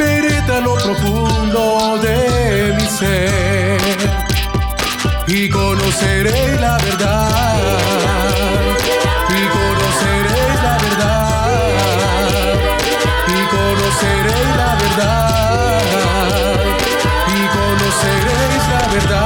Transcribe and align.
penetra 0.00 0.60
lo 0.60 0.74
profundo 0.76 1.98
de 1.98 2.72
mi 2.76 2.86
ser 2.98 3.80
y 5.26 5.48
conoceré 5.50 6.58
la 6.58 6.78
verdad 6.78 7.58
y 9.28 9.40
conoceré 9.58 10.42
la 10.66 10.74
verdad 10.84 11.68
y 13.28 13.38
conoceré 13.56 14.40
la 14.60 14.70
verdad 14.82 15.82
y 17.36 17.40
conoceréis 17.58 18.64
la 18.74 18.84
verdad. 18.94 19.20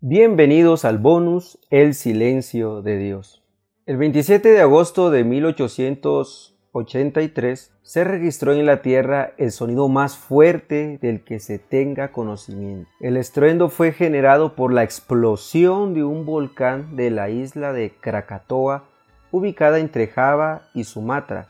Bienvenidos 0.00 0.84
al 0.84 0.98
bonus 0.98 1.58
El 1.70 1.94
silencio 1.94 2.82
de 2.82 2.98
Dios. 2.98 3.41
El 3.84 3.96
27 3.96 4.48
de 4.48 4.60
agosto 4.60 5.10
de 5.10 5.24
1883 5.24 7.72
se 7.82 8.04
registró 8.04 8.52
en 8.52 8.64
la 8.64 8.80
Tierra 8.80 9.32
el 9.38 9.50
sonido 9.50 9.88
más 9.88 10.16
fuerte 10.16 11.00
del 11.02 11.24
que 11.24 11.40
se 11.40 11.58
tenga 11.58 12.12
conocimiento. 12.12 12.88
El 13.00 13.16
estruendo 13.16 13.70
fue 13.70 13.90
generado 13.90 14.54
por 14.54 14.72
la 14.72 14.84
explosión 14.84 15.94
de 15.94 16.04
un 16.04 16.24
volcán 16.24 16.94
de 16.94 17.10
la 17.10 17.28
isla 17.28 17.72
de 17.72 17.90
Krakatoa, 17.90 18.84
ubicada 19.32 19.80
entre 19.80 20.06
Java 20.06 20.68
y 20.74 20.84
Sumatra, 20.84 21.48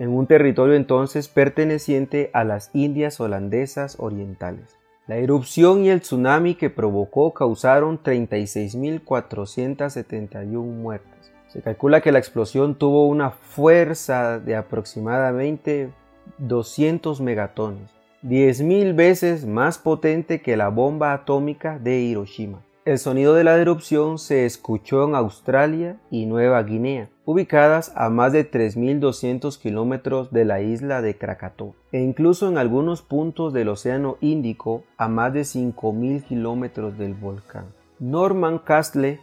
en 0.00 0.08
un 0.08 0.26
territorio 0.26 0.74
entonces 0.74 1.28
perteneciente 1.28 2.30
a 2.32 2.42
las 2.42 2.72
Indias 2.74 3.20
holandesas 3.20 3.94
orientales. 4.00 4.76
La 5.06 5.18
erupción 5.18 5.84
y 5.84 5.90
el 5.90 6.00
tsunami 6.00 6.56
que 6.56 6.68
provocó 6.68 7.32
causaron 7.32 8.02
36.471 8.02 10.64
muertes. 10.64 11.17
Se 11.58 11.62
calcula 11.62 12.00
que 12.00 12.12
la 12.12 12.20
explosión 12.20 12.76
tuvo 12.76 13.08
una 13.08 13.30
fuerza 13.30 14.38
de 14.38 14.54
aproximadamente 14.54 15.90
200 16.38 17.20
megatones, 17.20 17.90
10.000 18.22 18.94
veces 18.94 19.44
más 19.44 19.76
potente 19.76 20.40
que 20.40 20.56
la 20.56 20.68
bomba 20.68 21.12
atómica 21.12 21.80
de 21.80 21.98
Hiroshima. 21.98 22.62
El 22.84 23.00
sonido 23.00 23.34
de 23.34 23.42
la 23.42 23.56
erupción 23.56 24.18
se 24.18 24.46
escuchó 24.46 25.08
en 25.08 25.16
Australia 25.16 25.96
y 26.12 26.26
Nueva 26.26 26.62
Guinea, 26.62 27.10
ubicadas 27.24 27.90
a 27.96 28.08
más 28.08 28.32
de 28.32 28.48
3.200 28.48 29.58
kilómetros 29.58 30.30
de 30.30 30.44
la 30.44 30.60
isla 30.60 31.02
de 31.02 31.18
Krakatoa, 31.18 31.72
e 31.90 31.98
incluso 31.98 32.48
en 32.48 32.56
algunos 32.56 33.02
puntos 33.02 33.52
del 33.52 33.70
Océano 33.70 34.16
Índico 34.20 34.84
a 34.96 35.08
más 35.08 35.32
de 35.32 35.40
5.000 35.40 36.22
kilómetros 36.22 36.96
del 36.96 37.14
volcán. 37.14 37.64
Norman 37.98 38.60
Castle 38.60 39.18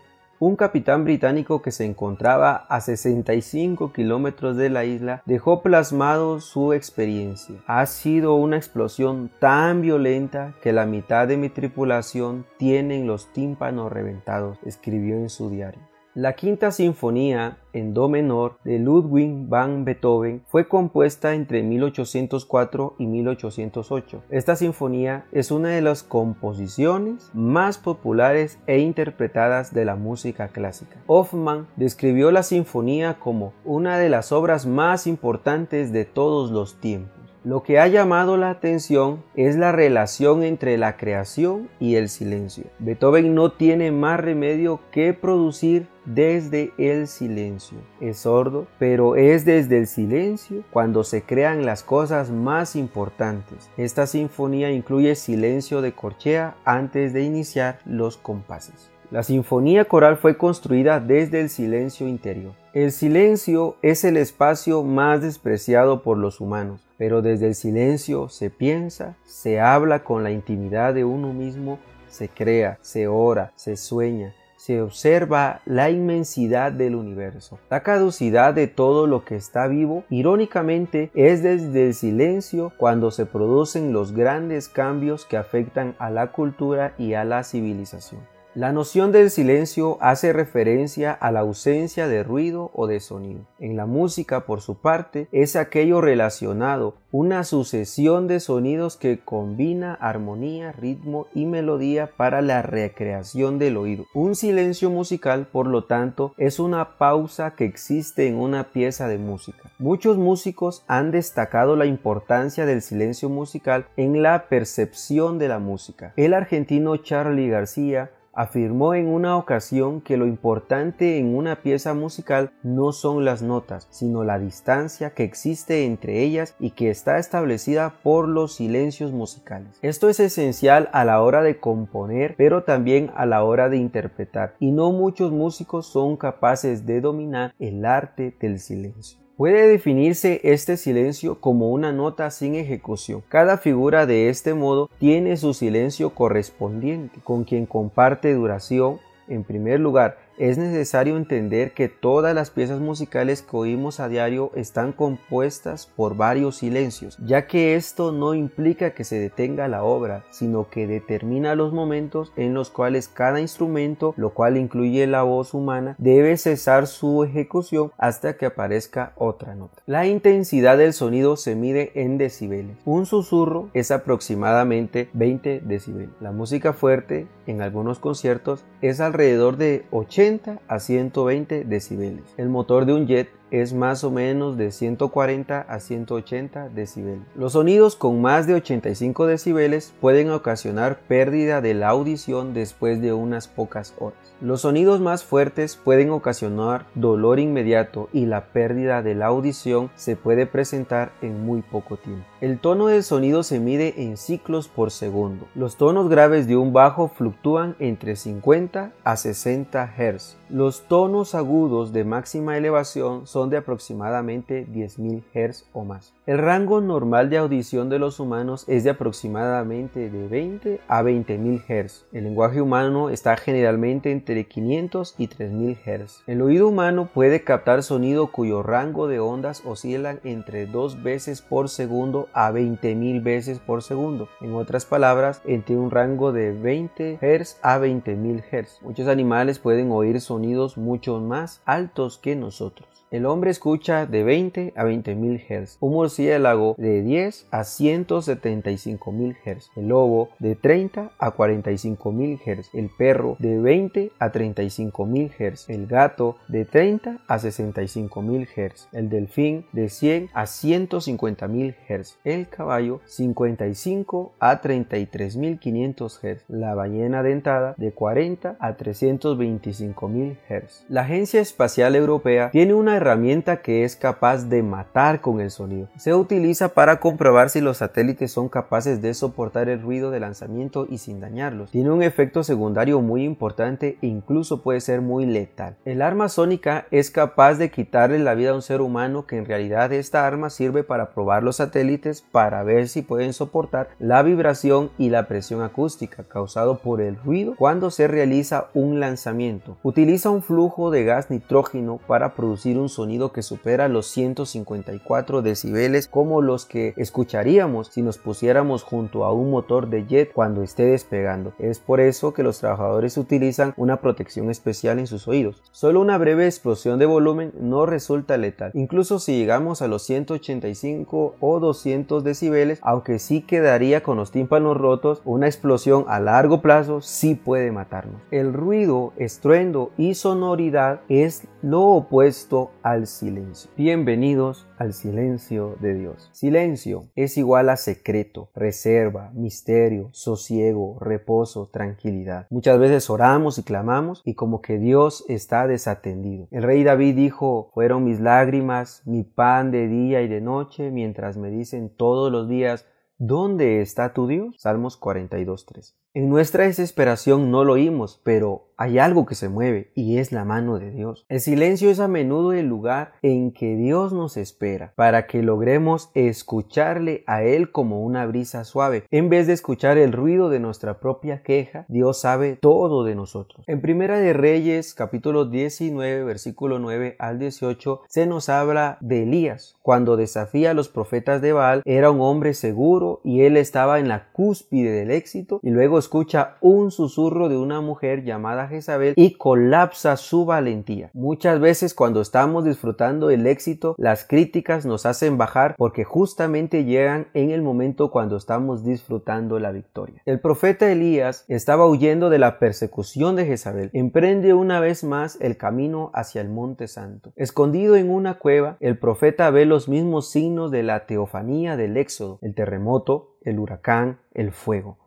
un 0.45 0.55
capitán 0.55 1.05
británico 1.05 1.63
que 1.63 1.71
se 1.71 1.85
encontraba 1.85 2.67
a 2.69 2.79
65 2.79 3.91
kilómetros 3.91 4.55
de 4.55 4.69
la 4.69 4.85
isla 4.85 5.23
dejó 5.25 5.63
plasmado 5.63 6.39
su 6.39 6.71
experiencia. 6.73 7.55
Ha 7.65 7.83
sido 7.87 8.35
una 8.35 8.57
explosión 8.57 9.31
tan 9.39 9.81
violenta 9.81 10.53
que 10.61 10.71
la 10.71 10.85
mitad 10.85 11.27
de 11.27 11.37
mi 11.37 11.49
tripulación 11.49 12.45
tienen 12.59 13.07
los 13.07 13.33
tímpanos 13.33 13.91
reventados, 13.91 14.59
escribió 14.63 15.15
en 15.15 15.31
su 15.31 15.49
diario. 15.49 15.81
La 16.15 16.31
quinta 16.31 16.71
sinfonía 16.71 17.57
en 17.73 17.93
do 17.93 18.07
menor 18.07 18.57
de 18.63 18.79
Ludwig 18.79 19.49
van 19.49 19.83
Beethoven 19.83 20.43
fue 20.47 20.69
compuesta 20.69 21.33
entre 21.33 21.61
1804 21.61 22.95
y 22.97 23.05
1808. 23.05 24.23
Esta 24.29 24.55
sinfonía 24.55 25.25
es 25.33 25.51
una 25.51 25.71
de 25.71 25.81
las 25.81 26.03
composiciones 26.03 27.29
más 27.33 27.77
populares 27.77 28.59
e 28.65 28.79
interpretadas 28.79 29.73
de 29.73 29.83
la 29.83 29.97
música 29.97 30.47
clásica. 30.47 30.95
Hoffman 31.07 31.67
describió 31.75 32.31
la 32.31 32.43
sinfonía 32.43 33.19
como 33.19 33.51
una 33.65 33.97
de 33.97 34.07
las 34.07 34.31
obras 34.31 34.65
más 34.65 35.07
importantes 35.07 35.91
de 35.91 36.05
todos 36.05 36.49
los 36.49 36.75
tiempos. 36.79 37.24
Lo 37.45 37.61
que 37.61 37.77
ha 37.77 37.87
llamado 37.87 38.37
la 38.37 38.49
atención 38.49 39.23
es 39.35 39.55
la 39.55 39.71
relación 39.71 40.41
entre 40.41 40.79
la 40.79 40.97
creación 40.97 41.69
y 41.79 41.93
el 41.93 42.09
silencio. 42.09 42.63
Beethoven 42.79 43.35
no 43.35 43.51
tiene 43.51 43.91
más 43.91 44.19
remedio 44.19 44.79
que 44.91 45.13
producir 45.13 45.85
desde 46.05 46.73
el 46.79 47.07
silencio. 47.07 47.77
Es 48.01 48.17
sordo, 48.17 48.65
pero 48.79 49.15
es 49.15 49.45
desde 49.45 49.77
el 49.77 49.85
silencio 49.85 50.63
cuando 50.71 51.03
se 51.03 51.21
crean 51.21 51.67
las 51.67 51.83
cosas 51.83 52.31
más 52.31 52.75
importantes. 52.75 53.69
Esta 53.77 54.07
sinfonía 54.07 54.71
incluye 54.71 55.13
silencio 55.13 55.83
de 55.83 55.91
corchea 55.91 56.55
antes 56.65 57.13
de 57.13 57.21
iniciar 57.21 57.77
los 57.85 58.17
compases. 58.17 58.89
La 59.11 59.21
sinfonía 59.21 59.85
coral 59.85 60.17
fue 60.17 60.35
construida 60.35 60.99
desde 60.99 61.41
el 61.41 61.49
silencio 61.51 62.07
interior. 62.07 62.53
El 62.73 62.91
silencio 62.91 63.75
es 63.83 64.03
el 64.03 64.17
espacio 64.17 64.81
más 64.81 65.21
despreciado 65.21 66.01
por 66.01 66.17
los 66.17 66.41
humanos, 66.41 66.84
pero 66.97 67.21
desde 67.21 67.47
el 67.47 67.55
silencio 67.55 68.29
se 68.29 68.49
piensa, 68.49 69.15
se 69.25 69.59
habla 69.59 70.03
con 70.03 70.23
la 70.23 70.31
intimidad 70.31 70.93
de 70.93 71.05
uno 71.05 71.33
mismo, 71.33 71.79
se 72.07 72.29
crea, 72.29 72.77
se 72.81 73.07
ora, 73.07 73.51
se 73.55 73.75
sueña, 73.75 74.33
se 74.65 74.81
observa 74.81 75.61
la 75.65 75.91
inmensidad 75.91 76.71
del 76.71 76.95
universo. 76.95 77.59
La 77.69 77.83
caducidad 77.83 78.53
de 78.53 78.67
todo 78.67 79.05
lo 79.05 79.23
que 79.23 79.35
está 79.35 79.67
vivo, 79.67 80.05
irónicamente, 80.09 81.11
es 81.13 81.43
desde 81.43 81.87
el 81.87 81.93
silencio 81.93 82.73
cuando 82.77 83.11
se 83.11 83.25
producen 83.25 83.93
los 83.93 84.13
grandes 84.13 84.67
cambios 84.67 85.25
que 85.25 85.37
afectan 85.37 85.95
a 85.99 86.09
la 86.09 86.31
cultura 86.31 86.95
y 86.97 87.13
a 87.13 87.25
la 87.25 87.43
civilización. 87.43 88.34
La 88.55 88.71
noción 88.71 89.11
del 89.11 89.31
silencio 89.31 89.97
hace 89.99 90.31
referencia 90.31 91.11
a 91.11 91.29
la 91.29 91.41
ausencia 91.41 92.07
de 92.07 92.23
ruido 92.23 92.71
o 92.73 92.87
de 92.87 93.01
sonido. 93.01 93.41
En 93.59 93.75
la 93.75 93.85
música, 93.85 94.45
por 94.45 94.61
su 94.61 94.75
parte, 94.75 95.27
es 95.33 95.57
aquello 95.57 95.99
relacionado, 95.99 96.95
una 97.11 97.43
sucesión 97.43 98.27
de 98.29 98.39
sonidos 98.39 98.95
que 98.95 99.19
combina 99.19 99.93
armonía, 99.95 100.71
ritmo 100.71 101.27
y 101.33 101.45
melodía 101.45 102.11
para 102.15 102.41
la 102.41 102.61
recreación 102.61 103.59
del 103.59 103.75
oído. 103.75 104.05
Un 104.13 104.35
silencio 104.35 104.89
musical, 104.89 105.47
por 105.51 105.67
lo 105.67 105.83
tanto, 105.83 106.33
es 106.37 106.57
una 106.57 106.97
pausa 106.97 107.55
que 107.57 107.65
existe 107.65 108.29
en 108.29 108.37
una 108.37 108.71
pieza 108.71 109.09
de 109.09 109.17
música. 109.17 109.69
Muchos 109.79 110.17
músicos 110.17 110.85
han 110.87 111.11
destacado 111.11 111.75
la 111.75 111.87
importancia 111.87 112.65
del 112.65 112.81
silencio 112.81 113.27
musical 113.27 113.87
en 113.97 114.23
la 114.23 114.47
percepción 114.47 115.39
de 115.39 115.49
la 115.49 115.59
música. 115.59 116.13
El 116.15 116.33
argentino 116.33 116.95
Charlie 116.95 117.49
García 117.49 118.11
afirmó 118.35 118.93
en 118.93 119.07
una 119.07 119.37
ocasión 119.37 120.01
que 120.01 120.17
lo 120.17 120.27
importante 120.27 121.17
en 121.17 121.35
una 121.35 121.55
pieza 121.61 121.93
musical 121.93 122.51
no 122.63 122.91
son 122.91 123.25
las 123.25 123.41
notas, 123.41 123.87
sino 123.89 124.23
la 124.23 124.37
distancia 124.37 125.11
que 125.11 125.23
existe 125.23 125.85
entre 125.85 126.21
ellas 126.21 126.55
y 126.59 126.71
que 126.71 126.89
está 126.89 127.17
establecida 127.17 127.95
por 128.03 128.27
los 128.27 128.55
silencios 128.55 129.11
musicales. 129.11 129.79
Esto 129.81 130.09
es 130.09 130.19
esencial 130.19 130.89
a 130.91 131.05
la 131.05 131.21
hora 131.21 131.41
de 131.41 131.59
componer, 131.59 132.35
pero 132.37 132.63
también 132.63 133.11
a 133.15 133.25
la 133.25 133.43
hora 133.43 133.69
de 133.69 133.77
interpretar, 133.77 134.55
y 134.59 134.71
no 134.71 134.91
muchos 134.91 135.31
músicos 135.31 135.87
son 135.87 136.17
capaces 136.17 136.85
de 136.85 137.01
dominar 137.01 137.55
el 137.59 137.85
arte 137.85 138.35
del 138.39 138.59
silencio. 138.59 139.24
Puede 139.37 139.67
definirse 139.67 140.39
este 140.45 140.77
silencio 140.77 141.41
como 141.41 141.69
una 141.71 141.91
nota 141.91 142.31
sin 142.31 142.55
ejecución. 142.55 143.21
Cada 143.27 143.57
figura 143.57 144.05
de 144.05 144.29
este 144.29 144.53
modo 144.53 144.89
tiene 144.97 145.35
su 145.35 145.53
silencio 145.53 146.11
correspondiente, 146.11 147.19
con 147.21 147.43
quien 147.43 147.65
comparte 147.65 148.33
duración, 148.33 149.01
en 149.27 149.43
primer 149.43 149.81
lugar, 149.81 150.19
es 150.37 150.57
necesario 150.57 151.15
entender 151.15 151.71
que 151.71 151.87
todas 151.87 152.35
las 152.35 152.49
piezas 152.49 152.79
musicales 152.79 153.41
que 153.41 153.55
oímos 153.55 153.99
a 153.99 154.09
diario 154.09 154.51
están 154.55 154.91
compuestas 154.91 155.87
por 155.95 156.17
varios 156.17 156.57
silencios, 156.57 157.17
ya 157.25 157.47
que 157.47 157.75
esto 157.75 158.11
no 158.11 158.33
implica 158.33 158.91
que 158.91 159.03
se 159.03 159.17
detenga 159.19 159.67
la 159.67 159.83
obra, 159.83 160.25
sino 160.31 160.69
que 160.69 160.87
determina 160.87 161.55
los 161.55 161.71
momentos 161.71 162.33
en 162.35 162.53
los 162.53 162.69
cuales 162.69 163.07
cada 163.07 163.39
instrumento, 163.39 164.13
lo 164.17 164.31
cual 164.31 164.57
incluye 164.57 165.07
la 165.07 165.23
voz 165.23 165.53
humana, 165.53 165.95
debe 165.97 166.35
cesar 166.37 166.87
su 166.87 167.23
ejecución 167.23 167.91
hasta 167.97 168.35
que 168.35 168.45
aparezca 168.45 169.13
otra 169.15 169.55
nota. 169.55 169.81
La 169.85 170.05
intensidad 170.05 170.77
del 170.77 170.93
sonido 170.93 171.37
se 171.37 171.55
mide 171.55 171.91
en 171.95 172.17
decibeles. 172.17 172.77
Un 172.85 173.05
susurro 173.05 173.69
es 173.73 173.91
aproximadamente 173.91 175.09
20 175.13 175.61
decibeles. 175.61 176.09
La 176.19 176.31
música 176.31 176.73
fuerte, 176.73 177.27
en 177.47 177.61
algunos 177.61 177.99
conciertos, 177.99 178.65
es 178.81 178.99
alrededor 178.99 179.57
de 179.57 179.85
80 179.91 180.24
80 180.25 180.59
a 180.67 180.79
120 180.79 181.65
decibeles. 181.65 182.23
El 182.37 182.49
motor 182.49 182.85
de 182.85 182.93
un 182.93 183.07
jet 183.07 183.29
es 183.61 183.73
más 183.73 184.03
o 184.03 184.11
menos 184.11 184.57
de 184.57 184.71
140 184.71 185.61
a 185.61 185.79
180 185.79 186.69
decibeles. 186.69 187.23
Los 187.35 187.53
sonidos 187.53 187.95
con 187.95 188.21
más 188.21 188.47
de 188.47 188.55
85 188.55 189.27
decibeles 189.27 189.93
pueden 190.01 190.29
ocasionar 190.31 190.99
pérdida 191.07 191.61
de 191.61 191.73
la 191.73 191.89
audición 191.89 192.53
después 192.53 193.01
de 193.01 193.13
unas 193.13 193.47
pocas 193.47 193.93
horas. 193.97 194.19
Los 194.41 194.61
sonidos 194.61 194.99
más 194.99 195.23
fuertes 195.23 195.77
pueden 195.77 196.09
ocasionar 196.09 196.85
dolor 196.95 197.39
inmediato 197.39 198.09
y 198.11 198.25
la 198.25 198.47
pérdida 198.47 199.01
de 199.01 199.15
la 199.15 199.27
audición 199.27 199.89
se 199.95 200.17
puede 200.17 200.45
presentar 200.45 201.13
en 201.21 201.45
muy 201.45 201.61
poco 201.61 201.97
tiempo. 201.97 202.25
El 202.41 202.59
tono 202.59 202.87
del 202.87 203.03
sonido 203.03 203.43
se 203.43 203.59
mide 203.59 204.03
en 204.03 204.17
ciclos 204.17 204.67
por 204.67 204.91
segundo. 204.91 205.47
Los 205.55 205.77
tonos 205.77 206.09
graves 206.09 206.47
de 206.47 206.57
un 206.57 206.73
bajo 206.73 207.07
fluctúan 207.07 207.75
entre 207.79 208.17
50 208.17 208.91
a 209.03 209.17
60 209.17 209.93
Hz. 209.97 210.37
Los 210.49 210.81
tonos 210.87 211.33
agudos 211.33 211.93
de 211.93 212.03
máxima 212.03 212.57
elevación 212.57 213.25
son 213.25 213.44
de 213.49 213.57
aproximadamente 213.57 214.67
10.000 214.67 215.23
Hz 215.33 215.65
o 215.73 215.83
más. 215.83 216.13
El 216.25 216.39
rango 216.39 216.81
normal 216.81 217.29
de 217.29 217.37
audición 217.37 217.89
de 217.89 217.99
los 217.99 218.19
humanos 218.19 218.65
es 218.67 218.83
de 218.83 218.91
aproximadamente 218.91 220.09
de 220.09 220.27
20 220.27 220.81
a 220.87 221.03
20.000 221.03 221.63
Hz. 221.67 222.05
El 222.13 222.23
lenguaje 222.23 222.61
humano 222.61 223.09
está 223.09 223.37
generalmente 223.37 224.11
entre 224.11 224.45
500 224.45 225.15
y 225.17 225.27
3.000 225.27 225.77
Hz. 225.77 226.23
El 226.27 226.41
oído 226.41 226.67
humano 226.67 227.09
puede 227.13 227.43
captar 227.43 227.83
sonido 227.83 228.31
cuyo 228.31 228.63
rango 228.63 229.07
de 229.07 229.19
ondas 229.19 229.63
oscilan 229.65 230.19
entre 230.23 230.65
2 230.65 231.03
veces 231.03 231.41
por 231.41 231.69
segundo 231.69 232.27
a 232.33 232.51
20.000 232.51 233.23
veces 233.23 233.59
por 233.59 233.83
segundo. 233.83 234.27
En 234.41 234.55
otras 234.55 234.85
palabras, 234.85 235.41
entre 235.45 235.75
un 235.75 235.91
rango 235.91 236.31
de 236.31 236.51
20 236.51 237.19
Hz 237.21 237.57
a 237.61 237.79
20.000 237.79 238.43
Hz. 238.51 238.81
Muchos 238.81 239.07
animales 239.07 239.59
pueden 239.59 239.91
oír 239.91 240.21
sonidos 240.21 240.77
mucho 240.77 241.19
más 241.19 241.61
altos 241.65 242.17
que 242.17 242.35
nosotros. 242.35 242.94
El 243.11 243.27
hombre 243.27 243.51
escucha 243.51 244.07
de 244.07 244.23
20 244.23 244.73
a 244.75 244.83
20 244.83 245.13
mil 245.13 245.39
Hz, 245.39 245.77
un 245.79 245.93
murciélago 245.93 246.73
de 246.79 247.03
10 247.03 247.47
a 247.51 247.63
175 247.63 249.11
mil 249.11 249.35
Hz, 249.45 249.69
el 249.75 249.89
lobo 249.89 250.29
de 250.39 250.55
30 250.55 251.11
a 251.19 251.31
45 251.31 252.11
mil 252.11 252.39
Hz, 252.39 252.73
el 252.73 252.89
perro 252.89 253.35
de 253.37 253.59
20 253.59 254.11
a 254.17 254.31
35 254.31 255.05
mil 255.05 255.29
Hz, 255.29 255.69
el 255.69 255.85
gato 255.85 256.37
de 256.47 256.65
30 256.65 257.19
a 257.27 257.39
65 257.39 258.21
mil 258.23 258.47
Hz, 258.47 258.87
el 258.91 259.09
delfín 259.09 259.65
de 259.71 259.89
100 259.89 260.31
a 260.33 260.47
150 260.47 261.47
mil 261.47 261.75
Hz, 261.87 262.17
el 262.23 262.49
caballo 262.49 263.01
55 263.05 264.33
a 264.39 264.61
33 264.61 265.37
mil 265.37 265.59
500 265.59 266.19
Hz, 266.23 266.45
la 266.47 266.73
ballena 266.73 267.21
dentada 267.21 267.75
de 267.77 267.91
40 267.91 268.57
a 268.59 268.75
325 268.75 270.07
mil 270.07 270.37
Hz. 270.49 270.85
La 270.89 271.01
Agencia 271.01 271.39
Espacial 271.39 271.95
Europea 271.95 272.49
tiene 272.49 272.73
una 272.73 272.94
herramienta 272.97 273.61
que 273.61 273.83
es 273.83 273.95
capaz 273.95 274.49
de 274.49 274.63
matar 274.63 275.21
con 275.21 275.41
el 275.41 275.51
sonido. 275.51 275.87
Se 275.97 276.13
utiliza 276.13 276.69
para 276.69 276.99
comprobar 276.99 277.49
si 277.49 277.61
los 277.61 277.77
satélites 277.77 278.31
son 278.31 278.49
capaces 278.49 279.01
de 279.01 279.13
soportar 279.13 279.69
el 279.69 279.81
ruido 279.81 280.11
de 280.11 280.19
lanzamiento 280.19 280.87
y 280.89 280.97
sin 280.97 281.19
dañarlos. 281.19 281.71
Tiene 281.71 281.91
un 281.91 282.03
efecto 282.03 282.43
secundario 282.43 283.01
muy 283.01 283.23
importante 283.23 283.97
e 284.01 284.07
incluso 284.07 284.61
puede 284.61 284.81
ser 284.81 285.01
muy 285.01 285.25
letal. 285.25 285.77
El 285.85 286.01
arma 286.01 286.29
sónica 286.29 286.87
es 286.91 287.11
capaz 287.11 287.55
de 287.55 287.71
quitarle 287.71 288.19
la 288.19 288.35
vida 288.35 288.51
a 288.51 288.55
un 288.55 288.61
ser 288.61 288.81
humano 288.81 289.25
que 289.25 289.37
en 289.37 289.45
realidad 289.45 289.91
esta 289.93 290.25
arma 290.27 290.49
sirve 290.49 290.83
para 290.83 291.11
probar 291.11 291.43
los 291.43 291.57
satélites 291.57 292.23
para 292.31 292.63
ver 292.63 292.87
si 292.87 293.01
pueden 293.01 293.33
soportar 293.33 293.89
la 293.99 294.21
vibración 294.23 294.91
y 294.97 295.09
la 295.09 295.27
presión 295.27 295.61
acústica 295.61 296.23
causado 296.23 296.79
por 296.79 297.01
el 297.01 297.15
ruido 297.17 297.55
cuando 297.57 297.91
se 297.91 298.07
realiza 298.07 298.67
un 298.73 298.99
lanzamiento. 298.99 299.77
Utiliza 299.83 300.29
un 300.29 300.41
flujo 300.41 300.91
de 300.91 301.03
gas 301.03 301.29
nitrógeno 301.29 301.99
para 302.07 302.35
producir 302.35 302.77
un 302.77 302.84
sonido 302.89 303.31
que 303.31 303.41
supera 303.41 303.87
los 303.87 304.07
154 304.07 305.41
decibeles 305.41 306.07
como 306.07 306.41
los 306.41 306.65
que 306.65 306.93
escucharíamos 306.97 307.87
si 307.87 308.01
nos 308.01 308.17
pusiéramos 308.17 308.83
junto 308.83 309.25
a 309.25 309.33
un 309.33 309.51
motor 309.51 309.89
de 309.89 310.05
jet 310.05 310.31
cuando 310.33 310.63
esté 310.63 310.85
despegando. 310.85 311.53
Es 311.59 311.79
por 311.79 311.99
eso 311.99 312.33
que 312.33 312.43
los 312.43 312.59
trabajadores 312.59 313.17
utilizan 313.17 313.73
una 313.77 314.01
protección 314.01 314.49
especial 314.49 314.99
en 314.99 315.07
sus 315.07 315.27
oídos. 315.27 315.61
Solo 315.71 316.01
una 316.01 316.17
breve 316.17 316.45
explosión 316.45 316.99
de 316.99 317.05
volumen 317.05 317.53
no 317.59 317.85
resulta 317.85 318.37
letal. 318.37 318.71
Incluso 318.73 319.19
si 319.19 319.37
llegamos 319.37 319.81
a 319.81 319.87
los 319.87 320.03
185 320.03 321.35
o 321.39 321.59
200 321.59 322.23
decibeles, 322.23 322.79
aunque 322.81 323.19
sí 323.19 323.41
quedaría 323.41 324.03
con 324.03 324.17
los 324.17 324.31
tímpanos 324.31 324.77
rotos, 324.77 325.21
una 325.25 325.47
explosión 325.47 326.05
a 326.07 326.19
largo 326.19 326.61
plazo 326.61 327.01
sí 327.01 327.35
puede 327.35 327.71
matarnos. 327.71 328.21
El 328.31 328.53
ruido, 328.53 329.13
estruendo 329.17 329.91
y 329.97 330.15
sonoridad 330.15 331.01
es 331.09 331.47
lo 331.61 331.81
opuesto 331.81 332.71
al 332.85 333.07
silencio. 333.07 333.71
Bienvenidos 333.75 334.67
al 334.77 334.93
silencio 334.93 335.75
de 335.81 335.95
Dios. 335.95 336.29
Silencio 336.33 337.09
es 337.15 337.35
igual 337.35 337.69
a 337.69 337.77
secreto, 337.77 338.51
reserva, 338.53 339.31
misterio, 339.33 340.09
sosiego, 340.11 340.99
reposo, 340.99 341.67
tranquilidad. 341.73 342.45
Muchas 342.51 342.77
veces 342.77 343.09
oramos 343.09 343.57
y 343.57 343.63
clamamos 343.63 344.21
y 344.23 344.35
como 344.35 344.61
que 344.61 344.77
Dios 344.77 345.25
está 345.29 345.65
desatendido. 345.65 346.47
El 346.51 346.61
rey 346.61 346.83
David 346.83 347.15
dijo, 347.15 347.71
fueron 347.73 348.03
mis 348.03 348.19
lágrimas, 348.19 349.01
mi 349.05 349.23
pan 349.23 349.71
de 349.71 349.87
día 349.87 350.21
y 350.21 350.27
de 350.27 350.41
noche, 350.41 350.91
mientras 350.91 351.37
me 351.37 351.49
dicen 351.49 351.89
todos 351.89 352.31
los 352.31 352.47
días, 352.47 352.85
¿dónde 353.17 353.81
está 353.81 354.13
tu 354.13 354.27
Dios? 354.27 354.57
Salmos 354.59 355.01
42.3. 355.01 355.95
En 356.13 356.29
nuestra 356.29 356.65
desesperación 356.65 357.49
no 357.49 357.63
lo 357.63 357.73
oímos, 357.73 358.21
pero 358.23 358.64
hay 358.77 358.99
algo 358.99 359.25
que 359.25 359.35
se 359.35 359.49
mueve 359.49 359.91
y 359.95 360.17
es 360.17 360.31
la 360.31 360.45
mano 360.45 360.79
de 360.79 360.91
Dios. 360.91 361.25
El 361.29 361.39
silencio 361.39 361.89
es 361.89 361.99
a 361.99 362.07
menudo 362.07 362.53
el 362.53 362.67
lugar 362.67 363.13
en 363.21 363.51
que 363.51 363.75
Dios 363.75 364.13
nos 364.13 364.37
espera 364.37 364.93
para 364.95 365.27
que 365.27 365.41
logremos 365.41 366.11
escucharle 366.13 367.23
a 367.27 367.43
Él 367.43 367.71
como 367.71 368.01
una 368.01 368.25
brisa 368.25 368.63
suave. 368.63 369.05
En 369.11 369.29
vez 369.29 369.47
de 369.47 369.53
escuchar 369.53 369.97
el 369.97 370.11
ruido 370.11 370.49
de 370.49 370.59
nuestra 370.59 370.99
propia 370.99 371.41
queja, 371.41 371.85
Dios 371.87 372.19
sabe 372.19 372.57
todo 372.61 373.03
de 373.03 373.15
nosotros. 373.15 373.63
En 373.67 373.81
Primera 373.81 374.19
de 374.19 374.33
Reyes, 374.33 374.93
capítulo 374.93 375.45
19, 375.45 376.23
versículo 376.23 376.79
9 376.79 377.15
al 377.19 377.39
18, 377.39 378.01
se 378.07 378.25
nos 378.25 378.49
habla 378.49 378.97
de 379.01 379.23
Elías. 379.23 379.75
Cuando 379.81 380.17
desafía 380.17 380.71
a 380.71 380.73
los 380.73 380.89
profetas 380.89 381.41
de 381.41 381.53
Baal, 381.53 381.81
era 381.85 382.11
un 382.11 382.21
hombre 382.21 382.53
seguro 382.53 383.21
y 383.23 383.41
él 383.41 383.55
estaba 383.57 383.99
en 383.99 384.07
la 384.07 384.31
cúspide 384.31 384.91
del 384.91 385.11
éxito 385.11 385.59
y 385.61 385.69
luego 385.69 385.99
escucha 385.99 386.57
un 386.61 386.91
susurro 386.91 387.49
de 387.49 387.57
una 387.57 387.81
mujer 387.81 388.23
llamada 388.23 388.64
Jezabel 388.67 389.13
y 389.15 389.33
colapsa 389.33 390.17
su 390.17 390.45
valentía. 390.45 391.09
Muchas 391.13 391.59
veces 391.59 391.93
cuando 391.93 392.21
estamos 392.21 392.65
disfrutando 392.65 393.29
el 393.29 393.47
éxito, 393.47 393.95
las 393.97 394.25
críticas 394.25 394.85
nos 394.85 395.05
hacen 395.05 395.37
bajar 395.37 395.75
porque 395.77 396.03
justamente 396.03 396.85
llegan 396.85 397.27
en 397.33 397.51
el 397.51 397.61
momento 397.61 398.11
cuando 398.11 398.37
estamos 398.37 398.83
disfrutando 398.83 399.59
la 399.59 399.71
victoria. 399.71 400.21
El 400.25 400.39
profeta 400.39 400.91
Elías 400.91 401.45
estaba 401.47 401.87
huyendo 401.87 402.29
de 402.29 402.39
la 402.39 402.59
persecución 402.59 403.35
de 403.35 403.45
Jezabel. 403.45 403.89
Emprende 403.93 404.53
una 404.53 404.79
vez 404.79 405.03
más 405.03 405.37
el 405.41 405.57
camino 405.57 406.11
hacia 406.13 406.41
el 406.41 406.49
monte 406.49 406.87
santo. 406.87 407.33
Escondido 407.35 407.95
en 407.95 408.09
una 408.09 408.39
cueva, 408.39 408.77
el 408.79 408.97
profeta 408.97 409.49
ve 409.49 409.65
los 409.65 409.87
mismos 409.87 410.29
signos 410.29 410.71
de 410.71 410.83
la 410.83 411.05
teofanía 411.05 411.77
del 411.77 411.97
éxodo, 411.97 412.39
el 412.41 412.55
terremoto, 412.55 413.35
el 413.41 413.59
huracán, 413.59 414.19
el 414.33 414.51
fuego. 414.51 415.04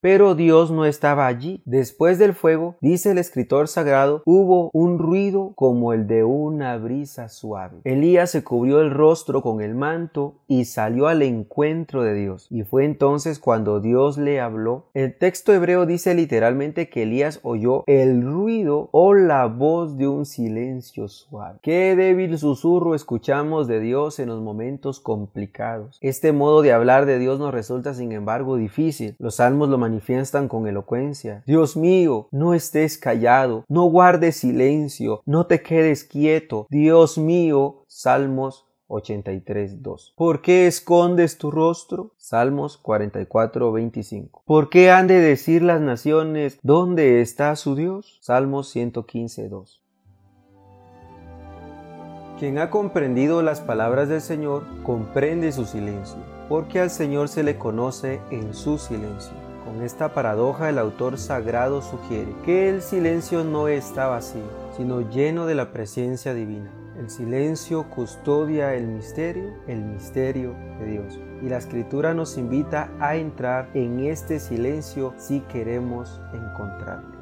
Pero 0.00 0.34
Dios 0.34 0.70
no 0.70 0.86
estaba 0.86 1.26
allí. 1.26 1.60
Después 1.66 2.18
del 2.18 2.32
fuego, 2.32 2.76
dice 2.80 3.10
el 3.10 3.18
escritor 3.18 3.68
sagrado, 3.68 4.22
hubo 4.24 4.70
un 4.72 4.98
ruido 4.98 5.52
como 5.56 5.92
el 5.92 6.06
de 6.06 6.24
una 6.24 6.78
brisa 6.78 7.28
suave. 7.28 7.80
Elías 7.84 8.30
se 8.30 8.42
cubrió 8.42 8.80
el 8.80 8.90
rostro 8.90 9.42
con 9.42 9.60
el 9.60 9.74
manto 9.74 10.36
y 10.48 10.64
salió 10.64 11.06
al 11.06 11.20
encuentro 11.20 12.02
de 12.02 12.14
Dios. 12.14 12.46
Y 12.50 12.62
fue 12.62 12.86
entonces 12.86 13.38
cuando 13.38 13.80
Dios 13.80 14.16
le 14.16 14.40
habló. 14.40 14.86
El 14.94 15.16
texto 15.16 15.52
hebreo 15.52 15.84
dice 15.84 16.14
literalmente 16.14 16.88
que 16.88 17.02
Elías 17.02 17.40
oyó 17.42 17.84
el 17.86 18.22
ruido 18.22 18.88
o 18.92 19.12
la 19.12 19.46
voz 19.46 19.98
de 19.98 20.08
un 20.08 20.24
silencio 20.24 21.08
suave. 21.08 21.58
Qué 21.62 21.94
débil 21.94 22.38
susurro 22.38 22.94
escuchamos 22.94 23.68
de 23.68 23.80
Dios 23.80 24.18
en 24.18 24.28
los 24.28 24.40
momentos 24.40 24.98
complicados. 24.98 25.98
Este 26.00 26.32
modo 26.32 26.62
de 26.62 26.72
hablar 26.72 27.04
de 27.04 27.18
Dios 27.18 27.38
nos 27.38 27.52
resulta 27.52 27.92
sin 27.92 28.12
embargo 28.12 28.56
difícil. 28.56 29.14
Los 29.18 29.36
salmos 29.36 29.68
lo 29.68 29.76
manifiestan 29.90 30.46
con 30.46 30.68
elocuencia. 30.68 31.42
Dios 31.46 31.76
mío, 31.76 32.28
no 32.30 32.54
estés 32.54 32.96
callado, 32.96 33.64
no 33.68 33.84
guardes 33.84 34.36
silencio, 34.36 35.22
no 35.26 35.46
te 35.46 35.62
quedes 35.62 36.04
quieto. 36.04 36.66
Dios 36.70 37.18
mío, 37.18 37.84
Salmos 37.88 38.66
83.2. 38.88 40.14
¿Por 40.16 40.42
qué 40.42 40.66
escondes 40.66 41.38
tu 41.38 41.50
rostro? 41.50 42.12
Salmos 42.16 42.80
44.25. 42.82 44.42
¿Por 44.44 44.70
qué 44.70 44.90
han 44.90 45.06
de 45.08 45.20
decir 45.20 45.62
las 45.62 45.80
naciones 45.80 46.58
dónde 46.62 47.20
está 47.20 47.54
su 47.56 47.74
Dios? 47.74 48.18
Salmos 48.20 48.74
115.2. 48.74 49.80
Quien 52.38 52.58
ha 52.58 52.70
comprendido 52.70 53.42
las 53.42 53.60
palabras 53.60 54.08
del 54.08 54.22
Señor 54.22 54.64
comprende 54.82 55.52
su 55.52 55.66
silencio, 55.66 56.18
porque 56.48 56.80
al 56.80 56.90
Señor 56.90 57.28
se 57.28 57.42
le 57.42 57.58
conoce 57.58 58.20
en 58.30 58.54
su 58.54 58.78
silencio 58.78 59.39
Con 59.70 59.82
esta 59.82 60.12
paradoja 60.14 60.68
el 60.68 60.80
autor 60.80 61.16
sagrado 61.16 61.80
sugiere 61.80 62.34
que 62.44 62.68
el 62.68 62.82
silencio 62.82 63.44
no 63.44 63.68
está 63.68 64.08
vacío, 64.08 64.42
sino 64.76 65.08
lleno 65.08 65.46
de 65.46 65.54
la 65.54 65.70
presencia 65.70 66.34
divina. 66.34 66.68
El 66.98 67.08
silencio 67.08 67.88
custodia 67.88 68.74
el 68.74 68.88
misterio, 68.88 69.54
el 69.68 69.84
misterio 69.84 70.56
de 70.80 70.86
Dios. 70.86 71.20
Y 71.40 71.48
la 71.48 71.58
escritura 71.58 72.14
nos 72.14 72.36
invita 72.36 72.90
a 72.98 73.14
entrar 73.14 73.70
en 73.74 74.00
este 74.00 74.40
silencio 74.40 75.14
si 75.18 75.38
queremos 75.42 76.20
encontrarlo. 76.32 77.19